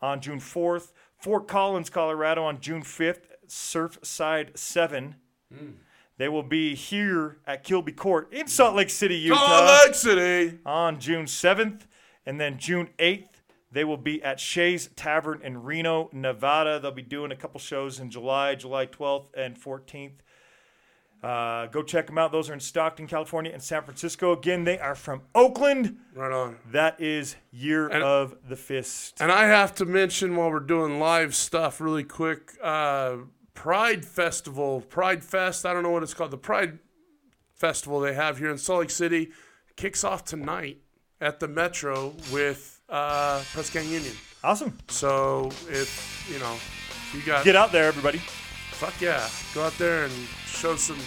[0.00, 0.90] on June 4th.
[1.22, 3.26] Fort Collins, Colorado on June 5th.
[3.48, 5.16] Surfside 7.
[5.54, 5.70] Hmm.
[6.18, 10.58] They will be here at Kilby Court in Salt Lake City, Utah Salt Lake City.
[10.66, 11.82] on June 7th.
[12.26, 13.28] And then June 8th,
[13.70, 16.78] they will be at Shea's Tavern in Reno, Nevada.
[16.80, 20.18] They'll be doing a couple shows in July, July 12th and 14th.
[21.22, 22.32] Uh, go check them out.
[22.32, 24.32] Those are in Stockton, California, and San Francisco.
[24.32, 25.98] Again, they are from Oakland.
[26.16, 26.56] Right on.
[26.72, 29.20] That is Year And- of the Fist.
[29.20, 33.18] And I have to mention while we're doing live stuff really quick, uh,
[33.54, 36.80] Pride Festival, Pride Fest, I don't know what it's called, the Pride
[37.54, 39.30] Festival they have here in Salt Lake City
[39.76, 40.78] kicks off tonight
[41.20, 44.12] at the Metro with uh, Press Gang Union.
[44.42, 44.76] Awesome.
[44.88, 46.56] So if, you know,
[47.14, 48.20] you got, Get out there, everybody.
[48.82, 50.12] Fuck yeah, go out there and
[50.44, 50.98] show some,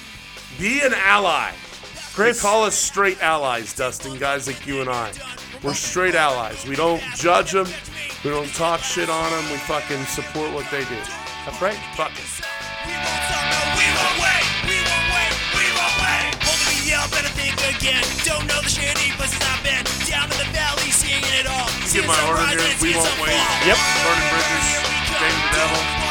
[0.58, 1.52] be an ally.
[2.16, 5.12] Chris, They call us straight allies, Dustin, guys like you and I.
[5.62, 6.66] We're straight allies.
[6.66, 7.68] We don't judge them.
[8.24, 9.44] We don't talk shit on them.
[9.52, 10.96] We fucking support what they do.
[11.44, 11.76] that's right.
[12.00, 12.24] Fuck it.
[12.88, 16.32] We won't stop, no, we won't wait, we won't wait, we won't wait.
[16.48, 18.08] Holding me yell, better think again.
[18.24, 19.84] Don't know the shitty places I've been.
[20.08, 21.68] Down in the valley, seeing it all.
[21.92, 22.72] Get my order here.
[22.80, 23.36] We won't wait.
[23.68, 23.76] Yep.
[23.76, 24.64] Burning Bridges,
[25.20, 26.05] James the Devil.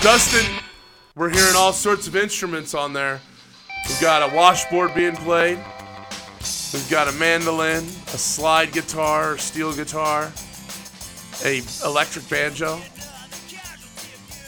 [0.00, 0.46] Dustin,
[1.16, 3.20] we're hearing all sorts of instruments on there.
[3.88, 5.58] We've got a washboard being played.
[6.72, 10.30] We've got a mandolin, a slide guitar, steel guitar,
[11.44, 12.80] a electric banjo.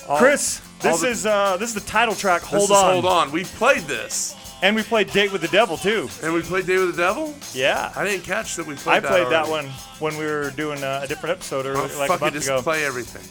[0.08, 2.42] All- Chris, all this the- is uh, this is the title track.
[2.42, 2.92] Hold on.
[2.92, 3.32] Hold on.
[3.32, 4.36] We've played this.
[4.62, 6.08] And we played Date with the Devil too.
[6.22, 7.34] And we played Date with the Devil.
[7.54, 7.92] Yeah.
[7.96, 9.02] I didn't catch that we played.
[9.04, 9.68] I played that already.
[9.68, 12.34] one when we were doing uh, a different episode or Oh, like a fucking month
[12.34, 12.60] just ago.
[12.62, 13.22] play everything.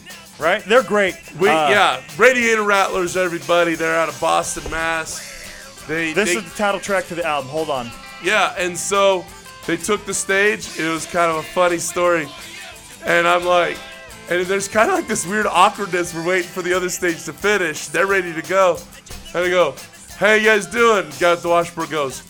[0.44, 0.64] Right?
[0.64, 1.14] They're great.
[1.38, 3.74] We Uh, yeah, Radiator Rattlers, everybody.
[3.74, 5.84] They're out of Boston, Mass.
[5.86, 7.50] They This they, is the title track to the album.
[7.50, 7.90] Hold on.
[8.24, 9.24] yeah, and so
[9.66, 10.78] they took the stage.
[10.78, 12.26] It was kind of a funny story,
[13.04, 13.76] and I'm like,
[14.30, 16.14] and there's kind of like this weird awkwardness.
[16.14, 17.86] We're waiting for the other stage to finish.
[17.88, 18.78] They're ready to go,
[19.34, 19.74] and I go,
[20.20, 22.22] "How you guys doing?" Guy at the washboard goes,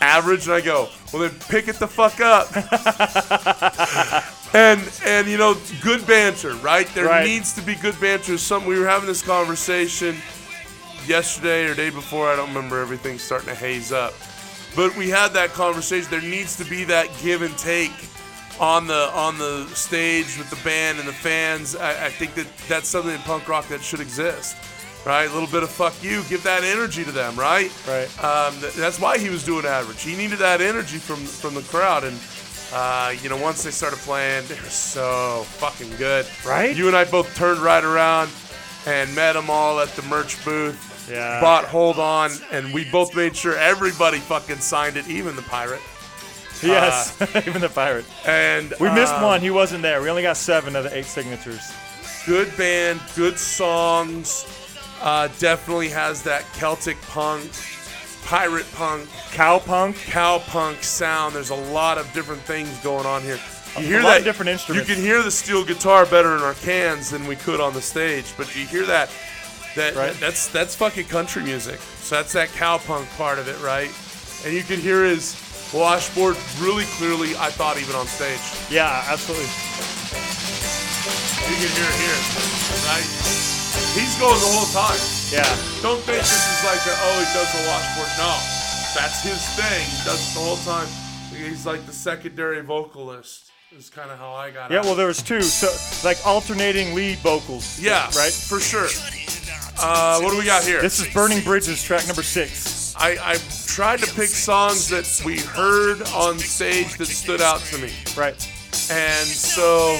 [0.00, 2.48] "Average," and I go, "Well then, pick it the fuck up."
[4.54, 6.86] and and you know, good banter, right?
[6.94, 7.26] There Right.
[7.26, 8.38] needs to be good banter.
[8.38, 10.16] Some we were having this conversation
[11.06, 12.28] yesterday or day before.
[12.28, 12.80] I don't remember.
[12.80, 14.14] Everything's starting to haze up.
[14.74, 16.08] But we had that conversation.
[16.10, 17.92] There needs to be that give and take
[18.60, 21.76] on the on the stage with the band and the fans.
[21.76, 24.56] I, I think that that's something in punk rock that should exist,
[25.06, 25.30] right?
[25.30, 27.72] A little bit of fuck you, give that energy to them, right?
[27.88, 28.08] Right.
[28.22, 30.02] Um, th- that's why he was doing average.
[30.02, 32.18] He needed that energy from from the crowd, and
[32.74, 36.26] uh, you know, once they started playing, they were so fucking good.
[36.44, 36.76] Right?
[36.76, 38.30] You and I both turned right around
[38.86, 41.08] and met them all at the merch booth.
[41.10, 41.40] Yeah.
[41.40, 45.80] Bought Hold On, and we both made sure everybody fucking signed it, even the pirate.
[46.62, 47.14] Yes.
[47.46, 48.06] Even the pirate.
[48.26, 49.40] And We missed um, one.
[49.42, 50.00] He wasn't there.
[50.00, 51.60] We only got seven of the eight signatures.
[52.24, 54.46] Good band, good songs.
[55.06, 57.48] Uh, definitely has that Celtic punk,
[58.24, 59.94] pirate punk, Cowpunk.
[60.10, 61.32] cow punk sound.
[61.32, 63.38] There's a lot of different things going on here.
[63.78, 64.88] You hear that different instruments.
[64.88, 67.80] You can hear the steel guitar better in our cans than we could on the
[67.80, 69.08] stage, but you hear that
[69.76, 70.12] that Right.
[70.18, 71.78] that's that's fucking country music.
[72.00, 73.90] So that's that cow punk part of it, right?
[74.44, 75.36] And you can hear his
[75.72, 77.36] washboard really clearly.
[77.36, 78.40] I thought even on stage,
[78.70, 79.46] Yeah, absolutely.
[81.46, 82.18] you can hear it here,
[82.90, 83.55] right?
[83.94, 84.98] He's going the whole time.
[85.32, 85.46] Yeah.
[85.82, 88.10] Don't think this is like a, oh he does the washboard.
[88.18, 88.32] No,
[88.94, 89.84] that's his thing.
[89.88, 90.88] He does it the whole time.
[91.34, 93.50] He's like the secondary vocalist.
[93.76, 94.70] Is kind of how I got.
[94.70, 94.84] Yeah, out.
[94.84, 95.42] well, there was two.
[95.42, 95.68] So,
[96.06, 97.78] like alternating lead vocals.
[97.80, 98.32] yeah, Right?
[98.32, 98.86] for sure.
[99.78, 100.80] Uh, what do we got here?
[100.80, 102.94] This is Burning Bridges, track number six.
[102.96, 103.36] I, I
[103.66, 108.32] tried to pick songs that we heard on stage that stood out to me, Right.
[108.90, 109.98] and so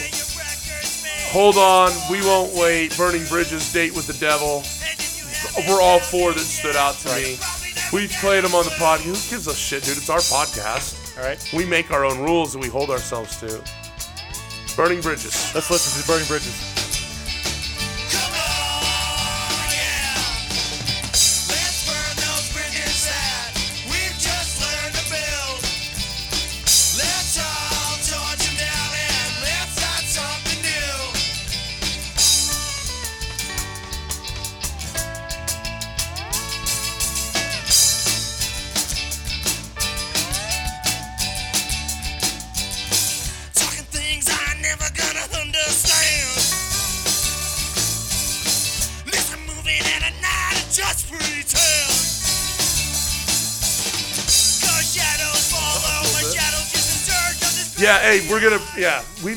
[1.32, 2.96] hold on, we won't wait.
[2.96, 4.62] Burning Bridges, Date with the Devil.
[5.68, 7.38] We're all four that stood out to me.
[7.92, 9.00] We've played them on the pod.
[9.00, 9.96] Who gives a shit, dude?
[9.96, 11.18] It's our podcast.
[11.18, 11.38] All right.
[11.54, 13.62] We make our own rules and we hold ourselves to.
[14.76, 15.54] Burning Bridges.
[15.54, 16.75] Let's listen to Burning Bridges.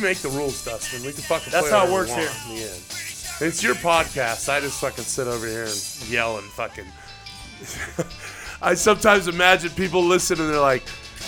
[0.10, 1.06] Make the rules, Dustin.
[1.06, 1.52] We can fucking.
[1.52, 2.30] That's play how it works here.
[2.48, 2.82] in the end.
[3.41, 4.50] It's your podcast.
[4.50, 6.86] I just fucking sit over here and yell and fucking.
[8.62, 10.84] I sometimes imagine people listen and they're like,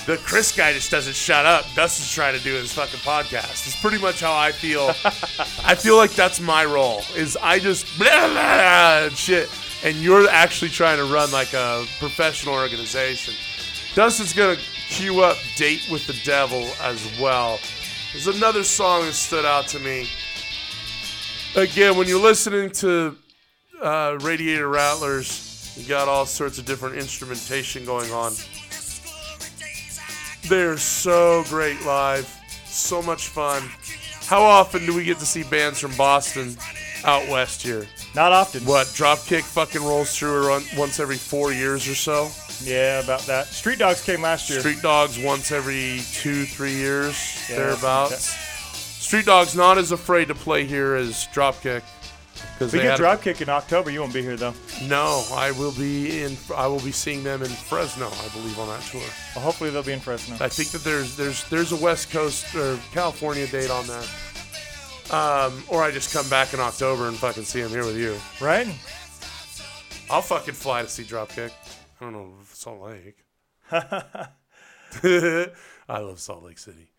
[0.07, 3.67] "The Chris guy just doesn't shut up." Dustin's trying to do his fucking podcast.
[3.67, 4.87] It's pretty much how I feel.
[5.63, 7.03] I feel like that's my role.
[7.15, 9.47] Is I just blah, blah, and shit,
[9.85, 13.35] and you're actually trying to run like a professional organization.
[13.93, 14.57] Dustin's gonna
[14.89, 17.59] cue up "Date with the Devil" as well.
[18.11, 20.09] There's another song that stood out to me.
[21.55, 23.15] Again, when you're listening to
[23.81, 28.33] uh, Radiator Rattlers, you got all sorts of different instrumentation going on.
[30.49, 32.27] They're so great live,
[32.65, 33.63] so much fun.
[34.25, 36.57] How often do we get to see bands from Boston
[37.05, 37.87] out west here?
[38.13, 38.65] Not often.
[38.65, 42.29] What Dropkick fucking rolls through once every four years or so.
[42.63, 43.47] Yeah, about that.
[43.47, 44.59] Street Dogs came last year.
[44.59, 48.35] Street Dogs once every two, three years, Yeah, thereabouts.
[49.01, 51.83] Street Dogs not as afraid to play here as Dropkick.
[52.59, 53.89] We get Dropkick in October.
[53.89, 54.53] You won't be here though.
[54.83, 56.37] no, I will be in.
[56.55, 59.01] I will be seeing them in Fresno, I believe, on that tour.
[59.35, 60.35] Well, hopefully they'll be in Fresno.
[60.39, 64.07] I think that there's there's there's a West Coast or California date on that.
[65.11, 68.15] Um, or I just come back in October and fucking see them here with you.
[68.39, 68.67] Right?
[70.09, 71.51] I'll fucking fly to see Dropkick.
[72.01, 73.25] I don't know Salt Lake.
[73.71, 75.49] I
[75.99, 76.89] love Salt Lake City.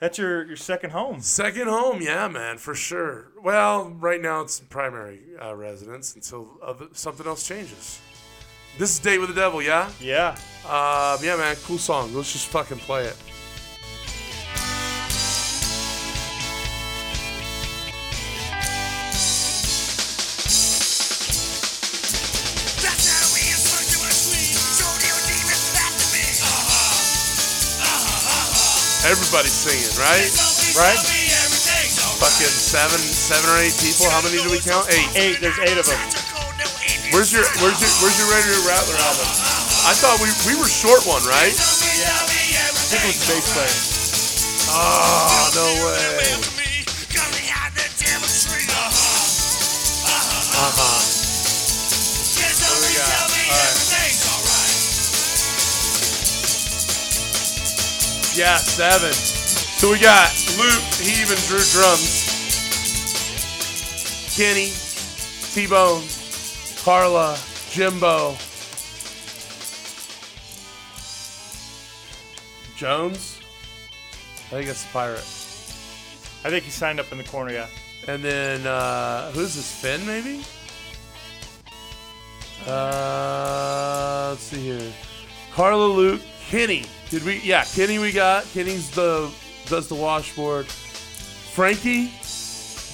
[0.00, 1.20] That's your your second home.
[1.20, 3.32] Second home, yeah, man, for sure.
[3.42, 8.00] Well, right now it's primary uh, residence until other, something else changes.
[8.78, 9.90] This is Date with the Devil, yeah?
[10.00, 10.36] Yeah.
[10.64, 12.14] Um, yeah, man, cool song.
[12.14, 13.16] Let's just fucking play it.
[29.08, 30.28] Everybody's singing, right?
[30.76, 31.00] Right?
[32.20, 34.04] Fucking seven, seven or eight people.
[34.12, 34.84] How many do we count?
[34.92, 35.08] Eight.
[35.16, 35.40] Eight.
[35.40, 35.96] There's eight of them.
[37.08, 39.28] Where's your, where's your, where's your Radio Rattler album?
[39.88, 41.56] I thought we, we were short one, right?
[41.56, 43.72] I think it was the bass player.
[44.76, 46.68] Oh, no way.
[50.60, 51.00] Uh-huh.
[51.08, 51.17] What
[58.38, 59.12] Yeah, seven.
[59.12, 62.22] So we got Luke, he even drew drums.
[64.36, 64.70] Kenny,
[65.52, 66.04] T-Bone,
[66.84, 67.36] Carla,
[67.70, 68.36] Jimbo,
[72.76, 73.40] Jones.
[74.46, 75.26] I think that's the pirate.
[76.44, 77.66] I think he signed up in the corner, yeah.
[78.06, 79.80] And then uh, who's this?
[79.80, 80.44] Finn, maybe?
[82.64, 84.92] Uh, let's see here.
[85.52, 86.84] Carla, Luke, Kenny.
[87.10, 87.40] Did we?
[87.40, 87.98] Yeah, Kenny.
[87.98, 89.30] We got Kenny's the
[89.66, 90.66] does the washboard.
[90.66, 92.12] Frankie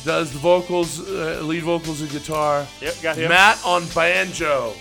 [0.05, 2.67] does the vocals, uh, lead vocals and guitar.
[2.81, 3.29] Yep, got him.
[3.29, 4.75] Matt on banjo.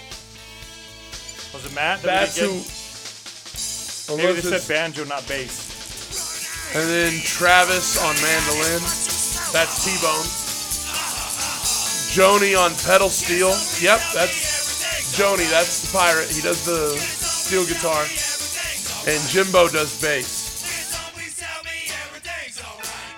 [1.53, 2.01] Was it Matt?
[2.03, 4.17] that That's who.
[4.17, 6.75] Maybe they said banjo, not bass.
[6.75, 8.81] And then Travis on mandolin.
[9.53, 10.25] That's T-Bone.
[12.13, 13.49] Joni on pedal steel.
[13.81, 15.49] Yep, that's Joni.
[15.49, 16.29] That's the pirate.
[16.29, 18.05] He does the steel guitar.
[19.05, 20.51] And Jimbo does bass.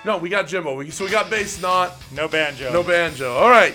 [0.04, 0.76] No, we got Jimbo.
[0.76, 2.72] We, so we got bass, not No banjo.
[2.72, 3.34] no banjo.
[3.34, 3.74] All right.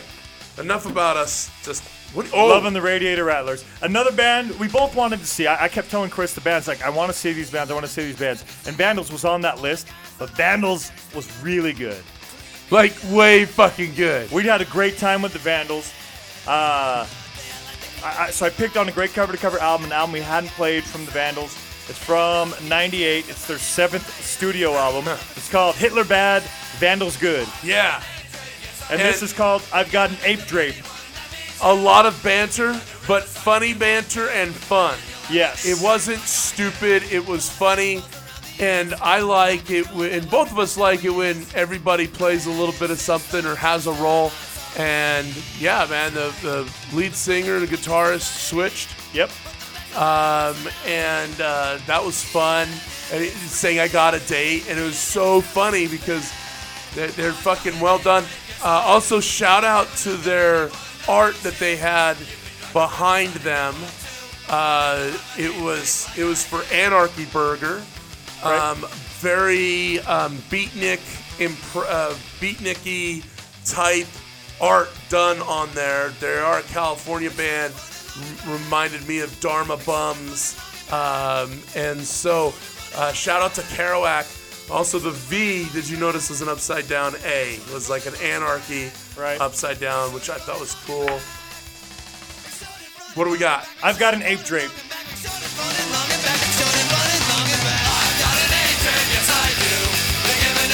[0.59, 1.51] Enough about us.
[1.65, 1.83] Just
[2.15, 2.29] what?
[2.33, 3.65] Oh, Loving the Radiator Rattlers.
[3.83, 5.47] Another band we both wanted to see.
[5.49, 7.71] I, I kept telling Chris the bands like I want to see these bands.
[7.71, 8.43] I want to see these bands.
[8.67, 9.89] And Vandals was on that list,
[10.19, 12.03] but Vandals was really good.
[12.71, 14.31] like way fucking good.
[14.31, 15.93] We had a great time with the Vandals.
[16.47, 17.07] Uh,
[18.05, 20.21] I, I, so I picked on a great cover to cover album, an album we
[20.21, 21.57] hadn't played from the Vandals.
[21.89, 23.29] It's from '98.
[23.29, 25.09] It's their seventh studio album.
[25.37, 26.43] It's called Hitler Bad,
[26.79, 28.03] Vandals Good, Yeah.
[28.91, 30.75] and, this is called I've Got an Ape Drape.
[31.63, 34.97] A lot of banter, but funny banter and fun.
[35.31, 37.03] Yes, It wasn't stupid.
[37.11, 38.03] It was funny,
[38.59, 39.87] and I like it.
[39.93, 43.45] When, and both of us like it when everybody plays a little bit of something
[43.45, 44.33] or has a role.
[44.77, 45.27] And
[45.59, 49.31] yeah, man, the the lead singer, the guitarist switched, Yep.
[49.97, 52.69] Um, and uh, that was fun.
[53.13, 56.33] And he- saying I got a date, and it was so funny because
[56.95, 58.25] they're, they're fucking well done.
[58.63, 60.71] Uh, also, shout out to their
[61.09, 62.17] art that they had
[62.73, 63.75] behind them.
[64.49, 67.83] Uh, it was it was for Anarchy Burger.
[68.43, 68.87] Um,
[69.21, 71.01] very um, beatnik,
[71.77, 73.23] uh, beatniky
[73.67, 74.07] type
[74.61, 76.09] art done on there.
[76.21, 77.75] They are a California band.
[78.47, 80.59] R- reminded me of Dharma Bums,
[80.93, 82.53] um, and so
[82.97, 84.37] uh, shout out to Kerouac.
[84.71, 87.55] Also, the V, did you notice, was an upside down A?
[87.55, 89.41] It was like an anarchy Right.
[89.41, 91.09] upside down, which I thought was cool.
[93.17, 93.67] What do we got?
[93.83, 94.71] I've got an ape drape.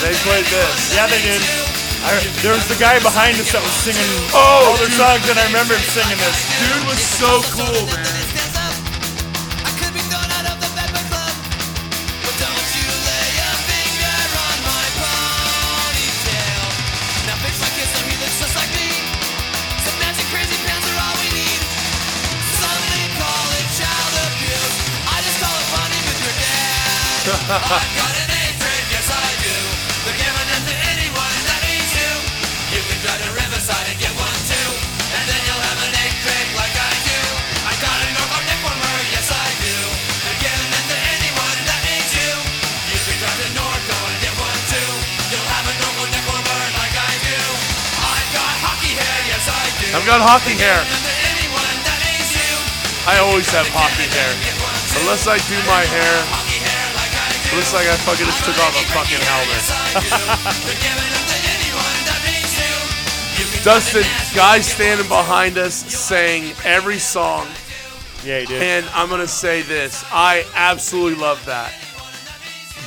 [0.02, 0.94] They played this.
[0.94, 1.65] Yeah, they did.
[2.06, 4.94] I, there was the guy behind us that was singing Oh, all their dude.
[4.94, 6.38] songs, and I remember him singing this.
[6.62, 8.06] Dude was so cool, man.
[9.66, 10.02] I could be
[50.06, 50.78] got hockey hair.
[50.86, 52.52] Giving it to anyone that needs you.
[53.10, 54.32] I always have hockey hair.
[55.02, 57.56] Unless I do my hair, Hockey hair like I do.
[57.60, 59.62] looks like I fucking just took off a fucking helmet.
[60.64, 62.72] They're giving it to anyone that needs you.
[63.36, 67.46] You can Dustin, guy standing behind us sang every song,
[68.24, 68.62] Yeah, he did.
[68.62, 71.72] and I'm gonna say this: I absolutely love that.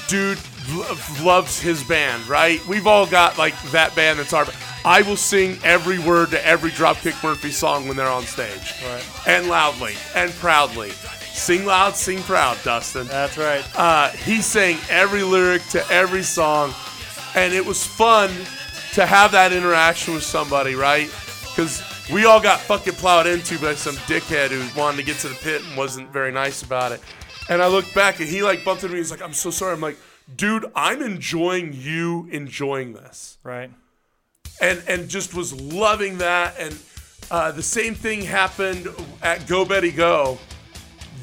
[0.08, 0.40] Dude
[0.74, 2.66] lo- loves his band, right?
[2.66, 4.46] We've all got like that band that's our.
[4.90, 8.74] I will sing every word to every Dropkick Murphy song when they're on stage.
[8.84, 9.06] Right.
[9.28, 10.90] And loudly and proudly.
[10.90, 13.06] Sing loud, sing proud, Dustin.
[13.06, 13.64] That's right.
[13.78, 16.74] Uh, he sang every lyric to every song,
[17.36, 18.32] and it was fun
[18.94, 21.06] to have that interaction with somebody, right?
[21.42, 25.30] Because we all got fucking plowed into by some dickhead who wanted to get to
[25.30, 27.02] the pit and wasn't very nice about it.
[27.48, 29.02] And I looked back, and he like bumped into me.
[29.02, 30.00] He's like, "I'm so sorry." I'm like,
[30.36, 33.70] "Dude, I'm enjoying you enjoying this." Right.
[34.62, 36.56] And and just was loving that.
[36.60, 36.78] And
[37.32, 38.88] uh, the same thing happened
[39.22, 40.38] at Go Betty Go.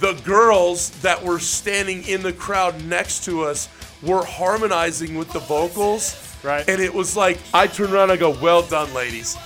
[0.01, 3.69] The girls that were standing in the crowd next to us
[4.03, 6.69] were harmonizing with the vocals, Right.
[6.69, 9.37] And it was like I turned around, I go, "Well done, ladies,"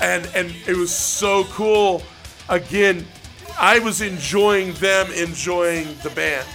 [0.00, 2.02] and and it was so cool.
[2.48, 3.06] Again,
[3.58, 6.46] I was enjoying them enjoying the band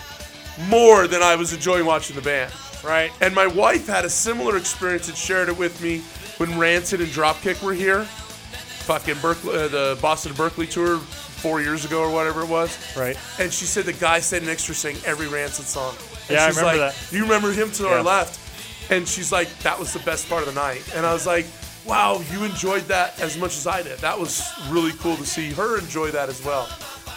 [0.67, 2.51] more than I was enjoying watching the band.
[2.83, 3.11] Right.
[3.21, 6.01] And my wife had a similar experience and shared it with me
[6.43, 8.03] when Rancid and Dropkick were here.
[8.03, 12.77] Fucking Berkeley, uh, the Boston Berkeley tour four years ago or whatever it was.
[12.97, 13.17] Right.
[13.39, 15.95] And she said the guy standing next to her sang every Rancid song.
[16.27, 17.11] And Yeah, I remember like, that.
[17.13, 17.89] You remember him to Yeah.
[17.91, 18.91] our left?
[18.91, 20.83] And she's like, that was the best part of the night.
[20.93, 21.45] And I was like,
[21.85, 23.99] wow, you enjoyed that as much as I did.
[23.99, 26.67] That was really cool to see her enjoy that as well.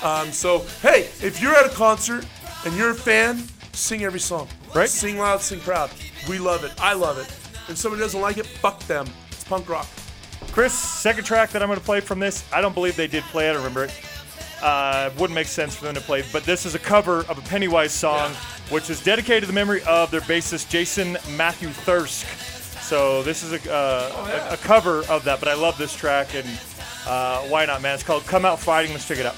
[0.05, 2.25] Um, so, hey, if you're at a concert
[2.65, 4.47] and you're a fan, sing every song.
[4.73, 4.89] Right.
[4.89, 5.91] Sing loud, sing proud.
[6.29, 6.73] We love it.
[6.81, 7.29] I love it.
[7.69, 9.07] If somebody doesn't like it, fuck them.
[9.31, 9.89] It's punk rock.
[10.53, 13.25] Chris, second track that I'm going to play from this, I don't believe they did
[13.25, 13.51] play it.
[13.51, 14.01] I don't remember it.
[14.63, 17.43] Uh, wouldn't make sense for them to play, but this is a cover of a
[17.43, 18.33] Pennywise song,
[18.71, 22.27] which is dedicated to the memory of their bassist Jason Matthew Thirsk.
[22.83, 26.35] So this is a, uh, a, a cover of that, but I love this track,
[26.35, 26.49] and
[27.07, 27.95] uh, why not, man?
[27.95, 29.35] It's called "Come Out Fighting." Let's check it out.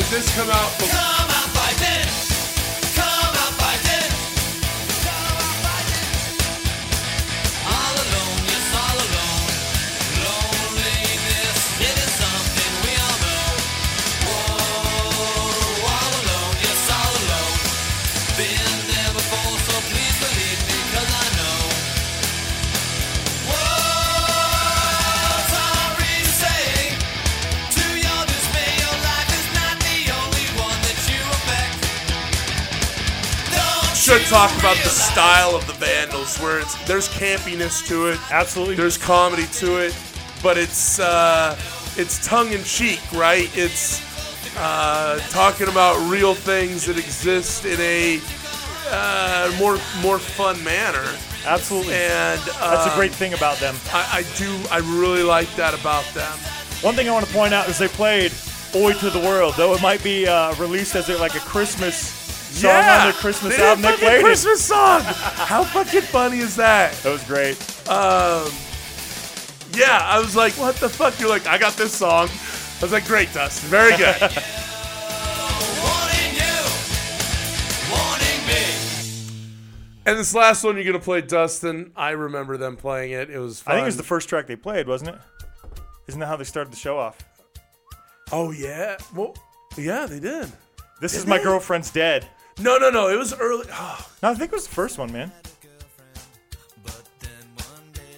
[0.00, 0.78] Did this come out?
[0.78, 1.29] Come
[34.30, 38.18] talk about the style of the Vandals, where it's there's campiness to it.
[38.30, 38.76] Absolutely.
[38.76, 39.98] there's comedy to it,
[40.40, 41.58] but it's uh,
[41.96, 43.50] it's tongue in cheek, right?
[43.58, 44.00] It's
[44.56, 48.20] uh, talking about real things that exist in a
[48.90, 51.04] uh, more more fun manner,
[51.44, 51.94] Absolutely.
[51.94, 53.74] and uh, That's a great thing about them.
[53.92, 56.38] I, I do I really like that about them.
[56.82, 58.32] One thing I want to point out is they played
[58.76, 62.19] "Oi to the World," though it might be uh, released as a, like a Christmas
[62.54, 63.82] song on their Christmas they did a album.
[63.82, 64.22] They fucking played.
[64.24, 65.00] Christmas song.
[65.02, 66.92] How fucking funny is that?
[67.02, 67.56] That was great.
[67.88, 68.50] Um,
[69.72, 71.18] Yeah, I was like, what the fuck?
[71.20, 72.28] You're like, I got this song.
[72.28, 74.20] I was like, great, Dustin, very good.
[75.80, 76.56] Warning you,
[77.90, 78.62] warning me.
[80.06, 81.92] And this last one you're gonna play, Dustin.
[81.94, 83.30] I remember them playing it.
[83.30, 83.60] It was.
[83.60, 83.72] Fun.
[83.72, 85.18] I think it was the first track they played, wasn't it?
[86.08, 87.18] Isn't that how they started the show off?
[88.32, 88.96] Oh yeah.
[89.14, 89.36] Well,
[89.76, 90.50] yeah, they did.
[91.00, 91.44] This is Did my they?
[91.44, 92.26] girlfriend's dead.
[92.60, 93.08] No, no, no.
[93.08, 93.66] It was early.
[93.72, 95.32] Oh, No, I think it was the first one, man.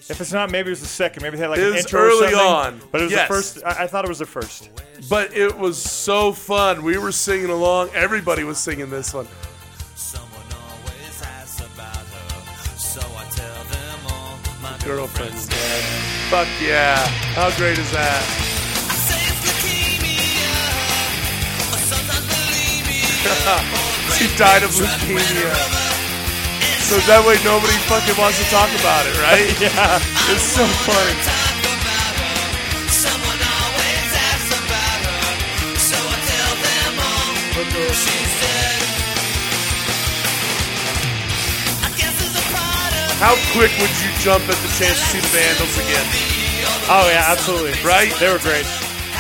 [0.09, 1.23] If it's not, maybe it was the second.
[1.23, 2.39] Maybe they had like It an was intro early or something.
[2.39, 2.81] on.
[2.91, 3.29] But it was Yes.
[3.29, 3.59] the first.
[3.65, 4.69] I, I thought it was the first.
[5.09, 6.83] but it was so fun.
[6.83, 7.91] We were singing along.
[7.95, 9.27] Everybody was singing this one.
[9.95, 14.39] Someone always asks about her, so I tell them all.
[14.61, 15.85] My Girlfriend's dead.
[16.31, 16.97] Fuck yeah.
[17.37, 18.23] How great is that?
[18.91, 20.53] I say it's leukemia,
[21.73, 23.92] or sometimes bulimia.
[24.17, 25.53] She died of leukemia.
[26.85, 29.49] So that way nobody fucking wants to talk about it, right?
[29.63, 29.97] Yeah.
[30.29, 31.15] It's so funny.
[31.25, 32.93] Talk about her.
[32.93, 35.25] Someone always asks about her,
[35.81, 37.33] so I tell them all.
[37.97, 38.81] She's dead.
[41.81, 45.07] I guess it's a part of How quick would you jump at the chance to
[45.17, 46.07] see the Vandals again?
[46.93, 47.73] Oh yeah, absolutely.
[47.81, 48.13] Right?
[48.21, 48.69] They were great.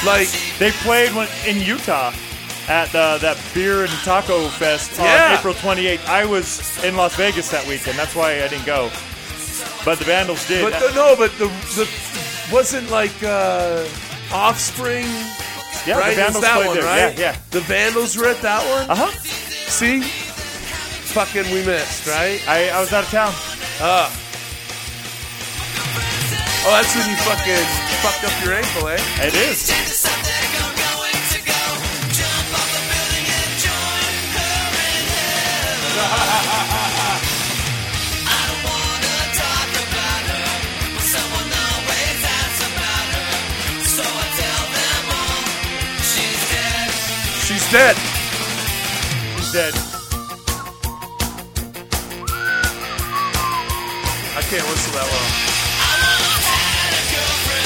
[0.05, 0.29] Like,
[0.61, 2.13] They played when, in Utah
[2.69, 5.33] at uh, that beer and taco fest Yeah.
[5.33, 6.07] on April 28th.
[6.07, 7.99] I was in Las Vegas that weekend.
[7.99, 8.91] That's why I didn't go.
[9.85, 10.63] But the Vandals did.
[10.63, 11.89] but the, no, but the the
[12.53, 13.85] wasn't like uh,
[14.33, 15.05] Offspring,
[15.87, 16.11] yeah, right?
[16.11, 16.85] the Vandals that played one, there.
[16.85, 17.19] right?
[17.19, 17.37] Yeah, yeah.
[17.51, 18.89] The Vandals were at that one.
[18.91, 19.11] Uh huh.
[19.69, 22.41] See, fucking we missed, right?
[22.49, 23.33] I, I was out of town.
[26.65, 27.67] Oh, that's when you fucking
[28.07, 29.27] fucked up your ankle, eh?
[29.27, 30.22] It is.
[47.73, 47.97] Dead.
[49.37, 49.73] He's dead.
[54.37, 55.29] I can't whistle that well.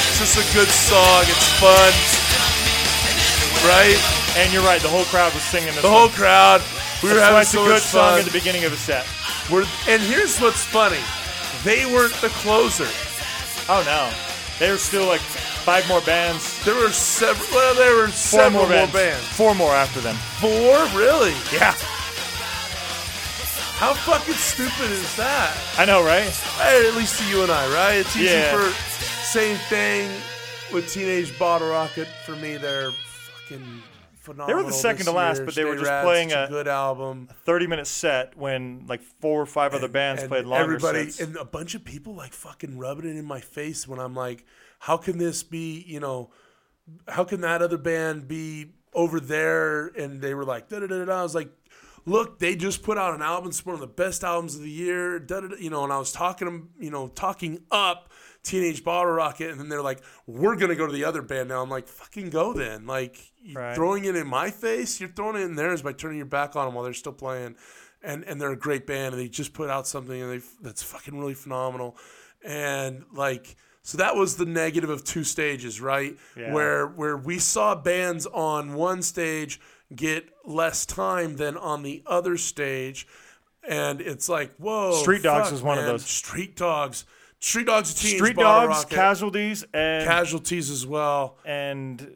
[0.06, 1.22] It's just a good song.
[1.26, 1.90] It's fun.
[3.66, 3.98] Right?
[4.38, 4.80] And you're right.
[4.80, 5.82] The whole crowd was singing this.
[5.82, 6.16] The whole song.
[6.16, 6.62] crowd.
[7.02, 9.04] We were having so a good song at the beginning of a set.
[9.50, 11.02] We're, and here's what's funny.
[11.64, 12.86] They weren't the closer.
[13.68, 14.12] Oh no,
[14.60, 16.55] there's still like five more bands.
[16.66, 17.46] There were several.
[17.52, 18.92] Well, there were Four several more bands.
[18.92, 19.24] bands.
[19.28, 20.16] Four more after them.
[20.40, 21.32] Four, really?
[21.52, 21.72] Yeah,
[23.78, 25.54] How fucking stupid is that?
[25.78, 26.24] I know, right?
[26.58, 27.96] Hey, at least to you and I, right?
[27.98, 28.56] It's easy Yeah.
[28.56, 28.70] for
[29.22, 30.10] same thing
[30.72, 32.08] with Teenage Bottle Rocket.
[32.24, 33.82] For me, they're fucking
[34.14, 34.70] phenomenal.
[34.72, 35.44] second to last, year.
[35.46, 37.28] but they were Stay just playing such a- good album.
[37.44, 41.20] 30 minute set when like four or five other bands And played longer everybody sets.
[41.20, 44.44] and a bunch of people like fucking rubbing it in my face when I'm like,
[44.80, 45.84] how can this be?
[45.86, 46.30] You know,
[47.08, 49.86] how can that other band be over there?
[49.88, 51.20] And they were like, da da da da.
[51.20, 51.50] I was like,
[52.04, 53.48] look, they just put out an album.
[53.50, 55.18] It's one of the best albums of the year.
[55.18, 55.56] Da da da.
[55.56, 58.10] You know, and I was talking, 'em, you know, talking up
[58.42, 61.60] Teenage Bottle Rocket, and then they're like, we're gonna go to the other band now.
[61.62, 62.86] I'm like, fucking go then.
[62.86, 63.74] Like, you're Right.
[63.74, 65.00] throwing it in my face.
[65.00, 67.56] You're throwing it in theirs by turning your back on them while they're still playing.
[68.02, 70.82] And and they're a great band, and they just put out something and they that's
[70.82, 71.96] fucking really phenomenal.
[72.44, 73.56] And like,
[73.86, 76.16] so that was the negative of two stages, right?
[76.36, 76.52] Yeah.
[76.52, 79.60] Where where we saw bands on one stage
[79.94, 83.06] get less time than on the other stage,
[83.62, 84.90] and it's like, whoa.
[84.94, 85.92] Street Dogs fuck, is one of man.
[85.92, 86.04] those.
[86.04, 87.04] Street Dogs,
[87.38, 91.38] Street Dogs, Teenage Street Dogs, Rocket, Casualties, and Casualties as well.
[91.44, 92.10] and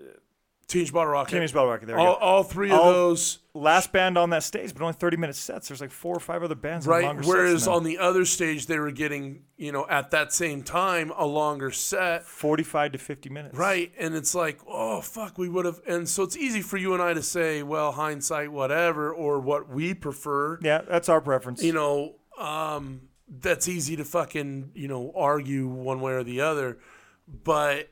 [0.70, 1.32] Teenage Bottle Rocket.
[1.32, 1.86] Teenage Bottle Rocket.
[1.86, 2.20] There we all, go.
[2.20, 3.40] all three of those.
[3.54, 5.66] Last band on that stage, but only 30 minute sets.
[5.66, 7.04] There's like four or five other bands Right.
[7.04, 11.12] longer Whereas on the other stage, they were getting, you know, at that same time,
[11.16, 12.24] a longer set.
[12.24, 13.56] 45 to 50 minutes.
[13.58, 13.90] Right.
[13.98, 15.80] And it's like, oh, fuck, we would have.
[15.88, 19.68] And so it's easy for you and I to say, well, hindsight, whatever, or what
[19.68, 20.60] we prefer.
[20.62, 21.64] Yeah, that's our preference.
[21.64, 26.78] You know, um, that's easy to fucking, you know, argue one way or the other.
[27.26, 27.88] But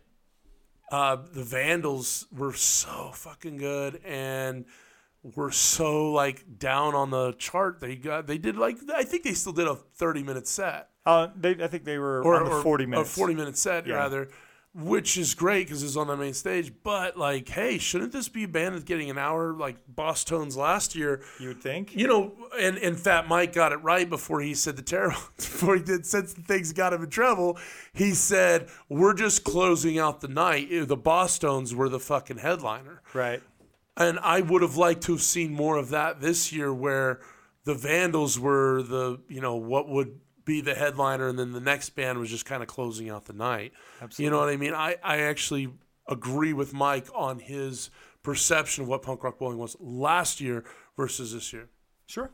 [0.91, 4.65] uh, the Vandals were so fucking good and
[5.23, 7.81] were so like down on the chart.
[7.81, 11.29] They got, they did like, I think they still did a 30 minute set uh,
[11.35, 13.11] they, I think they were or, on the or 40 minutes.
[13.11, 13.95] a 40 minute set Yeah.
[13.95, 14.29] rather
[14.79, 18.45] which is great because it's on the main stage but like hey shouldn't this be
[18.45, 21.97] a band that's getting an hour like Bosstones last year You would think.
[21.97, 25.77] you know and and fat mike got it right before he said the terrible before
[25.77, 27.59] he did since the things got him in trouble
[27.93, 33.43] he said we're just closing out the night the Bosstones were the fucking headliner Right.
[33.97, 37.21] and I would have liked to have seen more of that this year, where
[37.65, 41.91] the Vandals were the you know what would be the headliner, and then the next
[41.91, 43.73] band was just kind of closing out the night.
[44.17, 44.73] You know what I mean?
[44.75, 45.69] I I actually
[46.09, 47.91] agree with Mike on his
[48.23, 50.65] perception of what punk rock bowling was last year
[50.97, 51.69] versus this year.
[52.07, 52.31] Sure.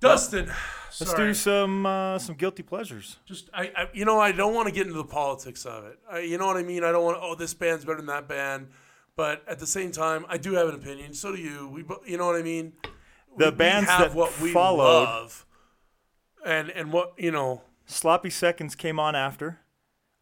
[0.00, 1.28] Dustin, Let's sorry.
[1.30, 3.16] do some uh, some guilty pleasures.
[3.26, 5.98] just I, I you know I don't want to get into the politics of it.
[6.08, 6.84] I, you know what I mean?
[6.84, 8.68] I don't want oh this band's better than that band,
[9.16, 11.14] but at the same time I do have an opinion.
[11.14, 11.68] So do you.
[11.68, 12.74] We you know what I mean?
[13.36, 15.46] The We- we bands have that what we followed- love,
[16.48, 17.62] and and what you know.
[17.86, 19.60] Sloppy Seconds came on after,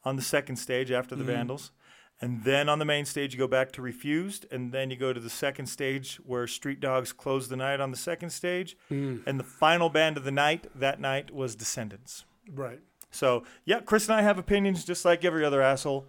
[0.05, 1.33] on the second stage after the Mm-hmm.
[1.33, 1.73] Vandals.
[2.21, 4.47] And then on the main stage, you go back to Refused.
[4.53, 7.91] And then you go to the second stage where Street Dogs closed the night on
[7.91, 8.77] the second stage.
[8.91, 9.23] Mm.
[9.27, 12.25] And the final band of the night that night was Descendants.
[12.55, 12.81] Right.
[13.11, 16.07] So, yeah, Chris and I have opinions just like every other asshole.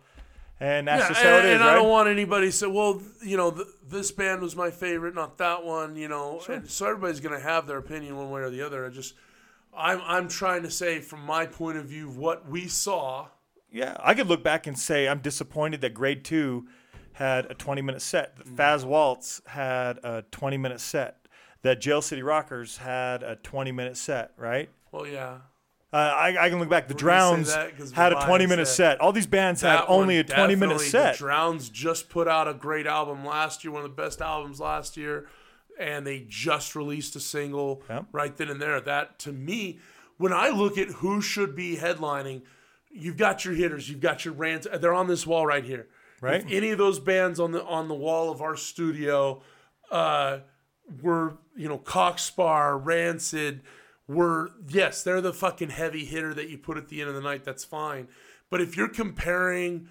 [0.59, 1.72] And that's Yeah, just and, how it is, and right?
[1.72, 5.13] I don't want anybody to say, well, you know, th- this band was my favorite,
[5.15, 5.95] not that one.
[5.95, 8.86] You know, and so everybody's going to have their opinion one way or the other.
[8.86, 9.13] I just,
[9.78, 13.28] I'm I'm trying to say from my point of view what we saw.
[13.71, 16.67] Yeah, I could look back and say I'm disappointed that Grade Two
[17.13, 18.36] had a 20 minute set.
[18.38, 21.28] That Faz Waltz had a 20 minute set.
[21.63, 24.32] That Jail City Rockers had a 20 minute set.
[24.38, 24.69] Right?
[24.91, 25.39] Well, yeah.
[25.91, 26.88] Uh, I, I can look back.
[26.88, 27.53] The We're Drowns
[27.93, 28.99] had a 20 minute set.
[28.99, 31.13] All these bands had only a 20 minute set.
[31.13, 34.59] The Drowns just put out a great album last year, one of the best albums
[34.59, 35.28] last year,
[35.80, 38.80] and they just released a single right then and there.
[38.82, 39.80] That to me,
[40.17, 42.41] when I look at who should be headlining,
[42.91, 44.67] you've got your hitters, you've got your rants.
[44.80, 45.88] They're on this wall right here.
[46.19, 46.41] Right.
[46.41, 49.41] If any of those bands on the on the wall of our studio
[49.91, 50.39] uh,
[51.01, 53.61] were you know Cock Sparrer, Rancid,
[54.07, 57.21] were yes, they're the fucking heavy hitter that you put at the end of the
[57.21, 57.43] night.
[57.43, 58.07] That's fine.
[58.49, 59.89] But if you're comparing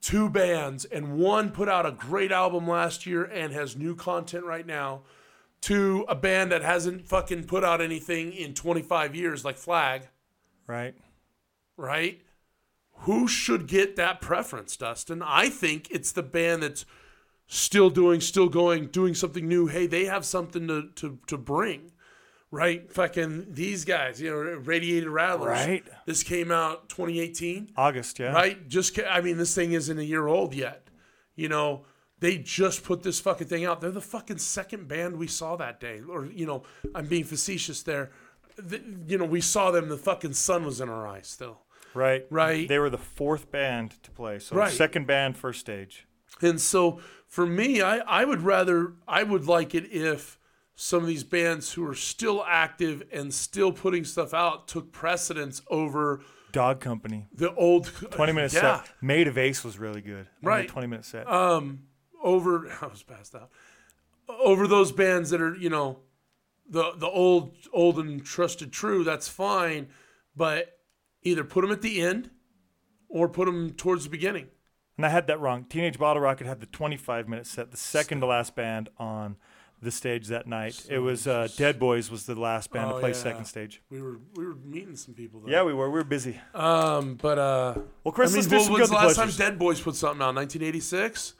[0.00, 4.44] two bands and one put out a great album last year and has new content
[4.44, 5.00] right now
[5.64, 10.08] to a band that hasn't fucking put out anything in 25 years like Flag,
[10.66, 10.94] right?
[11.78, 12.20] right?
[12.98, 15.22] Who should get that preference, Dustin?
[15.22, 16.84] I think it's the band that's
[17.46, 19.66] still doing, still going, doing something new.
[19.66, 21.92] Hey, they have something to to to bring,
[22.50, 22.92] right?
[22.92, 25.66] Fucking these guys, you know, Radiator Rattlers.
[25.66, 25.84] Right.
[26.04, 28.32] This came out 2018 August, yeah.
[28.32, 28.68] right?
[28.68, 30.88] Just I mean, this thing isn't a year old yet.
[31.34, 31.86] You know,
[32.24, 33.82] they just put this fucking thing out.
[33.82, 36.62] They're the fucking second band we saw that day, or you know,
[36.94, 38.12] I'm being facetious there.
[38.56, 39.90] The, you know, we saw them.
[39.90, 41.58] The fucking sun was in our eyes still,
[41.92, 42.24] Right.
[42.30, 42.66] Right.
[42.66, 44.38] They were the fourth band to play.
[44.38, 44.72] So Right.
[44.72, 46.06] second band, first stage.
[46.40, 46.98] and so
[47.28, 50.38] for me, I I would rather I would like it if
[50.74, 55.60] some of these bands who are still active and still putting stuff out took precedence
[55.68, 56.22] over
[56.52, 57.26] Dog Company.
[57.34, 58.80] the old 20 minute yeah.
[58.80, 58.92] set.
[59.02, 60.26] Made of Ace was really good.
[60.42, 60.66] Right.
[60.68, 61.28] 20 minute set.
[61.28, 61.80] Um,
[62.24, 63.50] over I was passed out
[64.42, 66.00] over those bands that are you know
[66.68, 69.86] the the old old and trusted true that's fine
[70.34, 70.78] but
[71.22, 72.30] either put them at the end
[73.08, 74.48] or put them towards the beginning
[74.96, 75.64] and I had that wrong.
[75.64, 79.34] Teenage Bottle Rocket had the 25 minute set, the second to last band on
[79.82, 80.86] the stage that night.
[80.88, 83.14] it was uh, Dead Boys was the last band Oh, to play yeah.
[83.16, 83.82] second stage.
[83.90, 85.50] we were we were meeting some people though.
[85.50, 85.90] Yeah, we were.
[85.90, 86.40] We were busy.
[86.54, 89.30] um but uh Well, Chris, I mean let's do when some was the last time.
[89.36, 91.34] Dead Boys put something out 1986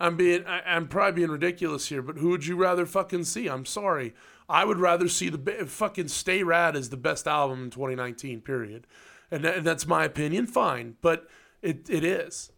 [0.00, 3.48] I'm being I, I'm probably being ridiculous here but who would you rather fucking see
[3.48, 4.14] I'm sorry
[4.48, 8.86] I would rather see the fucking Stay Rad as the best album in 2019 period
[9.30, 11.28] and, that, and that's my opinion fine but
[11.62, 12.52] it it is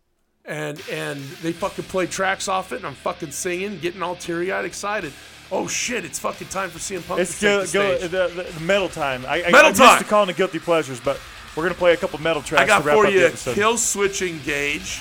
[0.45, 4.65] and and they fucking play tracks off it and I'm fucking singing getting all teary-eyed
[4.65, 5.13] excited
[5.53, 8.51] oh shit it's fucking time for CM Punk It's to go, the go, the, the,
[8.51, 9.25] the metal time.
[9.27, 9.99] I, I, Metal I missed time!
[9.99, 11.21] the calling it guilty pleasures, but
[11.57, 13.29] we're gonna play a couple metal tracks I got to wrap for up the you.
[13.29, 15.01] Killswitch Engage.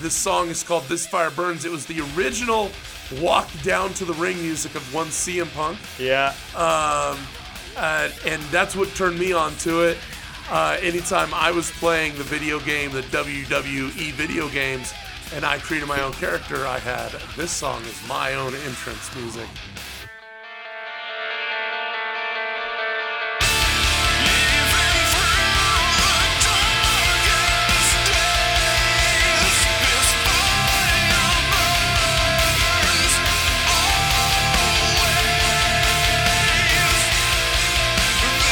[0.00, 1.64] This song is called This Fire Burns.
[1.64, 2.70] It was the original
[3.20, 5.78] walk down to the ring music of one CM Punk.
[5.98, 7.18] yeah, Um,
[7.76, 9.98] uh, and that's what turned me on to it.
[10.50, 14.92] Uh, anytime I was playing the video game, the WWE video games,
[15.34, 19.48] and I created my own character, I had this song as my own entrance music.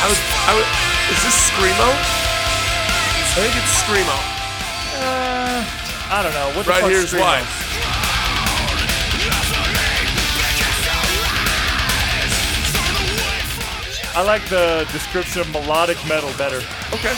[0.06, 0.66] I was, I was,
[1.10, 1.90] is this Screamo?
[1.90, 4.14] I think it's Screamo.
[5.02, 5.66] Uh,
[6.14, 6.46] I don't know.
[6.56, 7.42] What the Right fuck's here's Screamo?
[7.42, 8.56] why.
[14.14, 16.62] I like the description of melodic metal better.
[16.94, 17.12] Okay.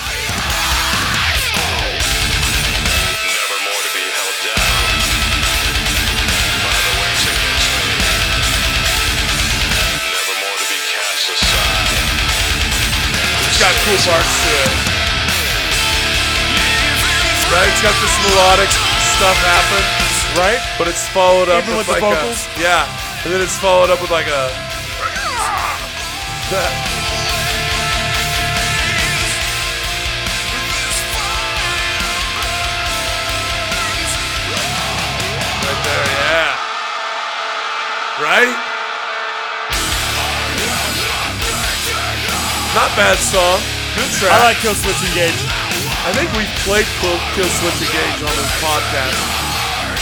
[13.59, 14.71] It's got cool parts to it.
[17.51, 17.67] Right?
[17.67, 18.71] It's got this melodic
[19.19, 19.83] stuff happen,
[20.39, 20.63] Right?
[20.79, 22.47] but it's followed up Even with, with like vocals?
[22.55, 22.87] a yeah,
[23.25, 24.47] and then it's followed up with like a
[26.55, 26.71] that.
[34.49, 36.57] Right there, yeah.
[38.23, 38.68] Right?
[42.79, 43.59] Not bad song.
[43.99, 44.31] Good track.
[44.31, 45.35] I like Killswitch Engage.
[46.07, 49.18] I think we've played Kill, Killswitch Engage on this podcast.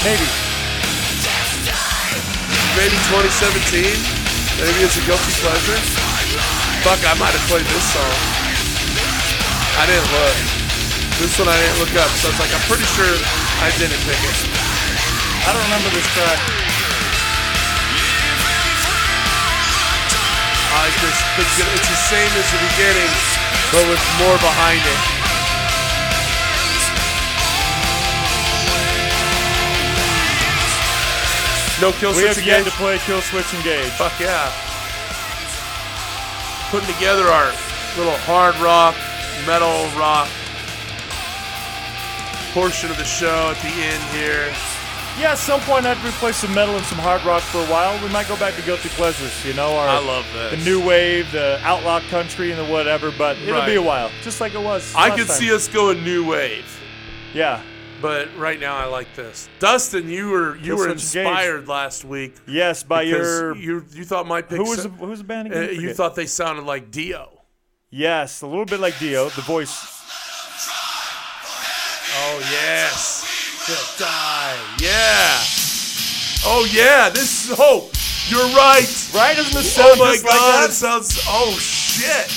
[0.05, 0.29] Maybe.
[2.77, 3.81] Maybe 2017.
[4.61, 5.81] Maybe it's a guilty pleasure.
[6.85, 8.17] Fuck, I might have played this song.
[9.81, 10.37] I didn't look.
[11.17, 13.09] This one I didn't look up, so it's like I'm pretty sure
[13.65, 14.37] I didn't pick it.
[15.49, 16.66] I don't remember this track.
[20.87, 23.13] Just think it's the same as the beginning,
[23.75, 25.01] but with more behind it.
[31.81, 33.91] No kill We switch have yet to play Killswitch Engage.
[33.99, 34.53] Fuck yeah.
[36.71, 37.53] Putting together our
[37.99, 38.95] little hard rock,
[39.45, 40.29] metal rock
[42.57, 44.49] portion of the show at the end here.
[45.19, 48.01] Yeah, at some point we replace some metal and some hard rock for a while,
[48.05, 49.33] we might go back to Guilty Pleasures.
[49.47, 50.63] You know, our I love this.
[50.63, 53.11] the new wave, the outlaw country, and the whatever.
[53.17, 53.67] But it'll Right.
[53.67, 54.95] be a while, just like it was.
[54.95, 55.37] I could time.
[55.37, 56.67] see us going new wave,
[57.33, 57.63] Yeah.
[58.03, 59.49] but right now I like this.
[59.59, 64.43] Dustin, you were you were inspired last week Yes, by your you you thought my
[64.43, 65.81] pick who was the, who was the band uh, again?
[65.81, 67.41] you thought they sounded like Dio.
[67.89, 69.95] yes, a little bit like Dio, the voice.
[72.19, 73.16] Oh yes,
[73.67, 74.57] to die.
[74.81, 75.39] Yeah.
[76.45, 77.09] Oh yeah.
[77.11, 77.91] This is oh,
[78.29, 78.87] you're right.
[79.15, 79.37] Right?
[79.37, 80.71] Doesn't it Oh my just like god, that?
[80.71, 81.19] it sounds.
[81.29, 82.31] Oh shit.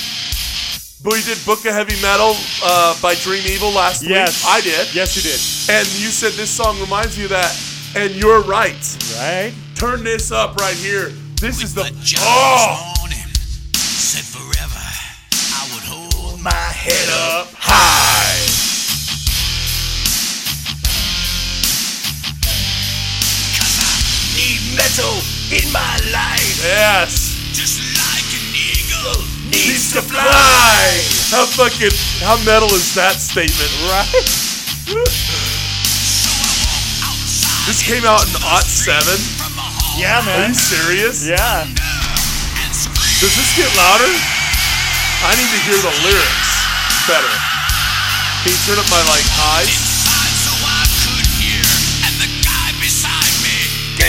[1.02, 4.52] But we did Book of Heavy Metal uh, by Dream Evil last Yes, week.
[4.52, 4.94] I did.
[4.94, 5.40] Yes, you did.
[5.74, 7.56] And you said this song reminds you of that.
[7.96, 8.76] And you're right.
[9.16, 9.52] Right?
[9.76, 11.08] Turn this up right here.
[11.40, 13.34] This is the But just oh this morning,
[13.72, 14.84] said forever,
[15.56, 17.46] I would hold my head up.
[17.46, 18.49] up high.
[24.80, 25.12] Metal
[25.52, 26.56] in my life.
[26.64, 27.36] Yes.
[27.52, 29.20] Just like an eagle
[29.52, 31.04] Needs to fly.
[31.28, 31.92] How fucking
[32.24, 33.68] how metal is that statement?
[33.92, 34.08] Right?
[34.88, 39.18] So I walk outside This came out in Ot seven.
[39.36, 41.26] from my home Yeah, Are you serious?
[41.28, 41.66] Yeah.
[43.20, 44.08] Does this get louder?
[45.28, 46.50] I need to hear the lyrics
[47.04, 47.34] better.
[48.40, 49.89] Can you turn up my like highs?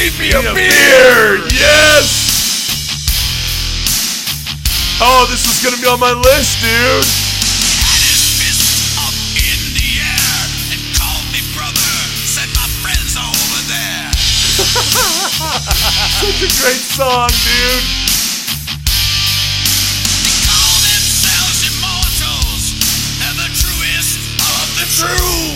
[0.01, 1.37] Gave me a beer.
[1.53, 2.09] Yes.
[4.99, 7.05] Oh, this was gonna be on my list, dude.
[7.85, 10.01] had his fist up in the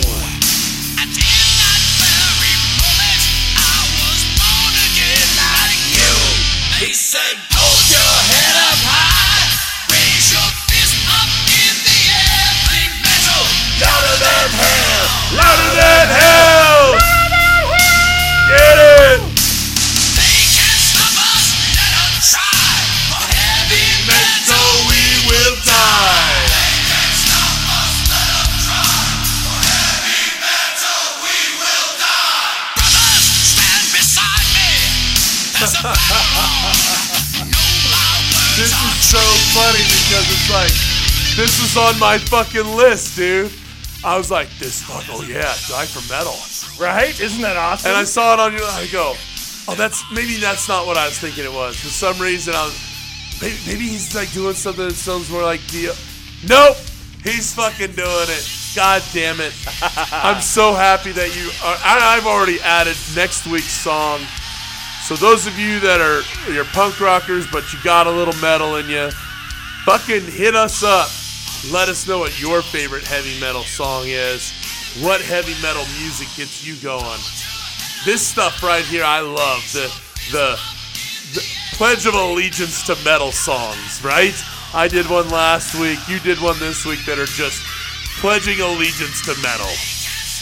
[40.46, 43.52] it's like this was on my fucking list, dude.
[44.04, 46.36] I was like, this fuck, oh yeah, die for metal.
[46.78, 47.18] Right?
[47.18, 47.90] Isn't that awesome?
[47.90, 48.62] And I saw it on your.
[48.62, 49.14] I go,
[49.68, 51.76] oh, that's maybe that's not what I was thinking it was.
[51.76, 52.78] For some reason, I was
[53.42, 55.92] maybe, maybe he's like doing something that sounds more like Dio.
[56.46, 56.76] Nope,
[57.24, 58.46] he's fucking doing it.
[58.76, 59.54] God damn it!
[60.12, 61.48] I'm so happy that you.
[61.64, 64.20] Are, I, I've already added next week's song.
[65.02, 66.22] So those of you that are
[66.52, 69.10] you're punk rockers, but you got a little metal in you,
[69.86, 71.08] fucking hit us up.
[71.72, 74.52] Let us know what your favorite heavy metal song is.
[75.00, 77.20] What heavy metal music gets you going?
[78.04, 79.86] This stuff right here, I love the
[80.32, 80.58] the,
[81.34, 84.02] the Pledge of Allegiance to metal songs.
[84.04, 84.34] Right?
[84.74, 85.98] I did one last week.
[86.08, 87.62] You did one this week that are just
[88.18, 89.70] pledging allegiance to metal.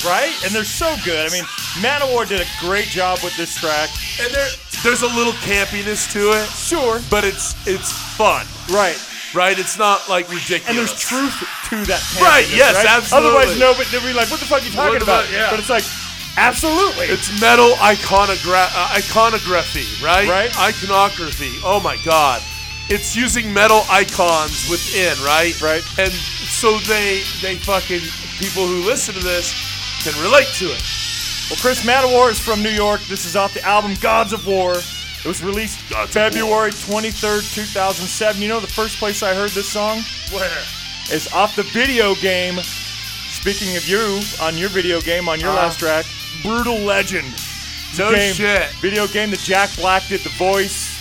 [0.08, 0.32] right?
[0.44, 1.30] And they're so good.
[1.30, 1.44] I mean,
[1.84, 3.90] Manowar did a great job with this track.
[4.20, 4.48] And there,
[4.82, 7.00] there's a little campiness to it, Sure.
[7.10, 8.46] but it's it's fun.
[8.72, 8.96] Right.
[9.34, 9.58] Right?
[9.58, 10.68] It's not like ridiculous.
[10.68, 11.34] And there's truth
[11.70, 12.00] to that.
[12.20, 12.86] Right, yes, right?
[12.86, 13.28] absolutely.
[13.30, 15.30] Otherwise, no, but they'll be like, what the fuck are you talking about?
[15.32, 15.50] yeah.
[15.50, 15.84] But it's like,
[16.36, 17.06] absolutely.
[17.06, 20.28] It's metal iconogra- uh, iconography, right?
[20.28, 20.50] Right.
[20.58, 21.52] Iconography.
[21.64, 22.42] Oh my god.
[22.88, 25.58] It's using metal icons within, right?
[25.62, 25.82] Right.
[25.98, 28.02] And so they they fucking
[28.38, 29.52] people who listen to this
[30.04, 30.82] can relate to it.
[31.50, 33.00] Well, Chris Manowar is from New York.
[33.02, 34.76] This is off the album Gods of War.
[35.24, 38.42] It was released Gods February 23rd, 2007.
[38.42, 40.00] You know the first place I heard this song?
[40.30, 40.50] Where?
[41.10, 42.58] It's off the video game.
[42.60, 45.58] Speaking of you, on your video game, on your Uh-huh.
[45.66, 46.04] last track,
[46.42, 47.26] Brutal Legend.
[47.98, 48.68] No game, shit.
[48.82, 50.92] Video game that Jack Black did the voice.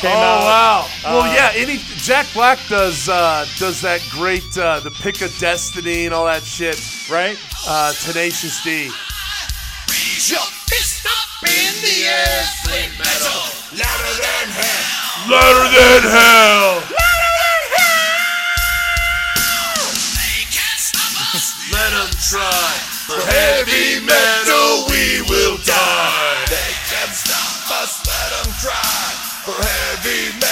[0.00, 0.40] Came oh out.
[0.40, 0.86] wow.
[1.04, 1.52] well, uh, yeah.
[1.54, 6.24] Any Jack Black does uh, does that great uh, the pick of destiny and all
[6.26, 6.80] that shit.
[7.10, 7.38] Right?
[7.68, 8.90] Uh, Tenacious D.
[10.24, 13.44] Raise your fist up in the air, think metal
[13.76, 15.28] louder than hell.
[15.28, 16.80] Louder than hell.
[20.16, 21.52] They can't stop us.
[21.68, 22.72] Let 'em try.
[23.04, 26.44] For heavy metal, we will die.
[26.48, 27.92] They can't stop us.
[28.08, 29.04] Let 'em try.
[29.44, 30.43] For heavy metal,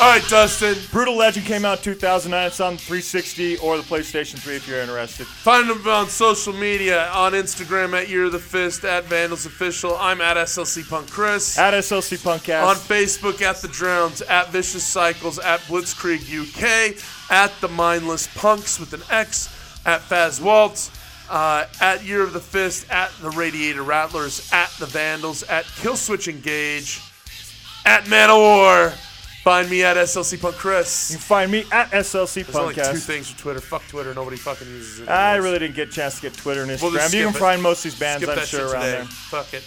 [0.00, 0.76] All right, Dustin.
[0.90, 2.46] Brutal Legend came out 2009.
[2.46, 5.26] It's on 360 or the PlayStation 3 if you're interested.
[5.26, 9.94] Find them on social media on Instagram at Year of the Fist, at Vandals Official.
[9.98, 11.58] I'm at SLC Punk Chris.
[11.58, 12.64] At SLC Punkcast.
[12.66, 16.96] on Facebook at The Drowns, at Vicious Cycles, at Blitzkrieg UK,
[17.30, 19.48] at The Mindless Punks with an X,
[19.84, 20.90] at Faz Waltz,
[21.28, 26.26] uh, at Year of the Fist, at The Radiator Rattlers, at The Vandals, at Killswitch
[26.26, 27.02] Engage,
[27.84, 28.96] at Manowar.
[29.42, 31.10] Find me at SLC Punk Chris.
[31.10, 33.60] you can find me at SLC There's only two things for Twitter.
[33.60, 34.12] Fuck Twitter.
[34.12, 35.08] Nobody fucking uses it.
[35.08, 37.14] I really didn't get a chance to get Twitter and We'll Instagram.
[37.14, 37.38] you can it.
[37.38, 38.96] find most of these bands, Skip I'm that sure, around today.
[38.98, 39.04] there.
[39.06, 39.62] Fuck it.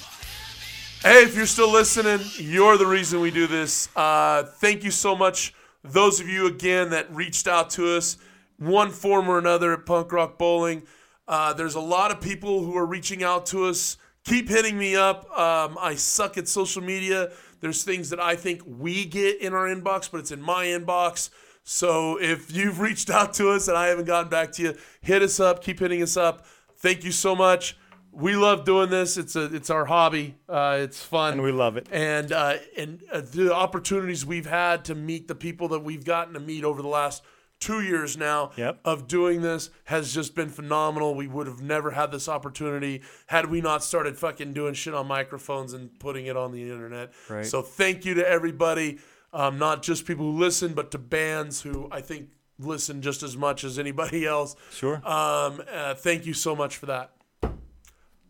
[1.02, 3.90] Hey, if you're still listening, you're the reason we do this.
[3.96, 5.54] Uh, thank you so much,
[5.84, 8.18] those of you again that reached out to us,
[8.58, 10.84] one form or another at Punk Rock Bowling.
[11.28, 13.98] Uh, there's a lot of people who are reaching out to us.
[14.24, 15.26] Keep hitting me up.
[15.38, 17.32] Um, I suck at social media.
[17.64, 21.30] There's things that I think we get in our inbox, but it's in my inbox.
[21.64, 25.22] So if you've reached out to us and I haven't gotten back to you, hit
[25.22, 25.64] us up.
[25.64, 26.46] Keep hitting us up.
[26.78, 27.78] Thank you so much.
[28.12, 29.16] We love doing this.
[29.18, 30.36] It's a it's our hobby.
[30.48, 31.88] Uh, it's fun And we love it.
[31.90, 36.34] and uh, and uh, the opportunities we've had to meet the people that we've gotten
[36.34, 37.24] to meet over the last
[37.64, 38.80] two years now Yep.
[38.86, 41.16] of doing this has just been phenomenal.
[41.16, 45.08] We would have never had this opportunity had we not started fucking doing shit on
[45.08, 47.14] microphones and putting it on the internet.
[47.30, 47.46] Right.
[47.46, 49.00] So thank you to everybody,
[49.32, 53.36] um, not just people who listen, but to bands who I think listen just as
[53.38, 54.56] much as anybody else.
[54.72, 54.96] Sure.
[55.08, 57.12] Um, uh, thank you so much for that.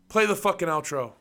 [0.08, 1.12] Play the fucking outro.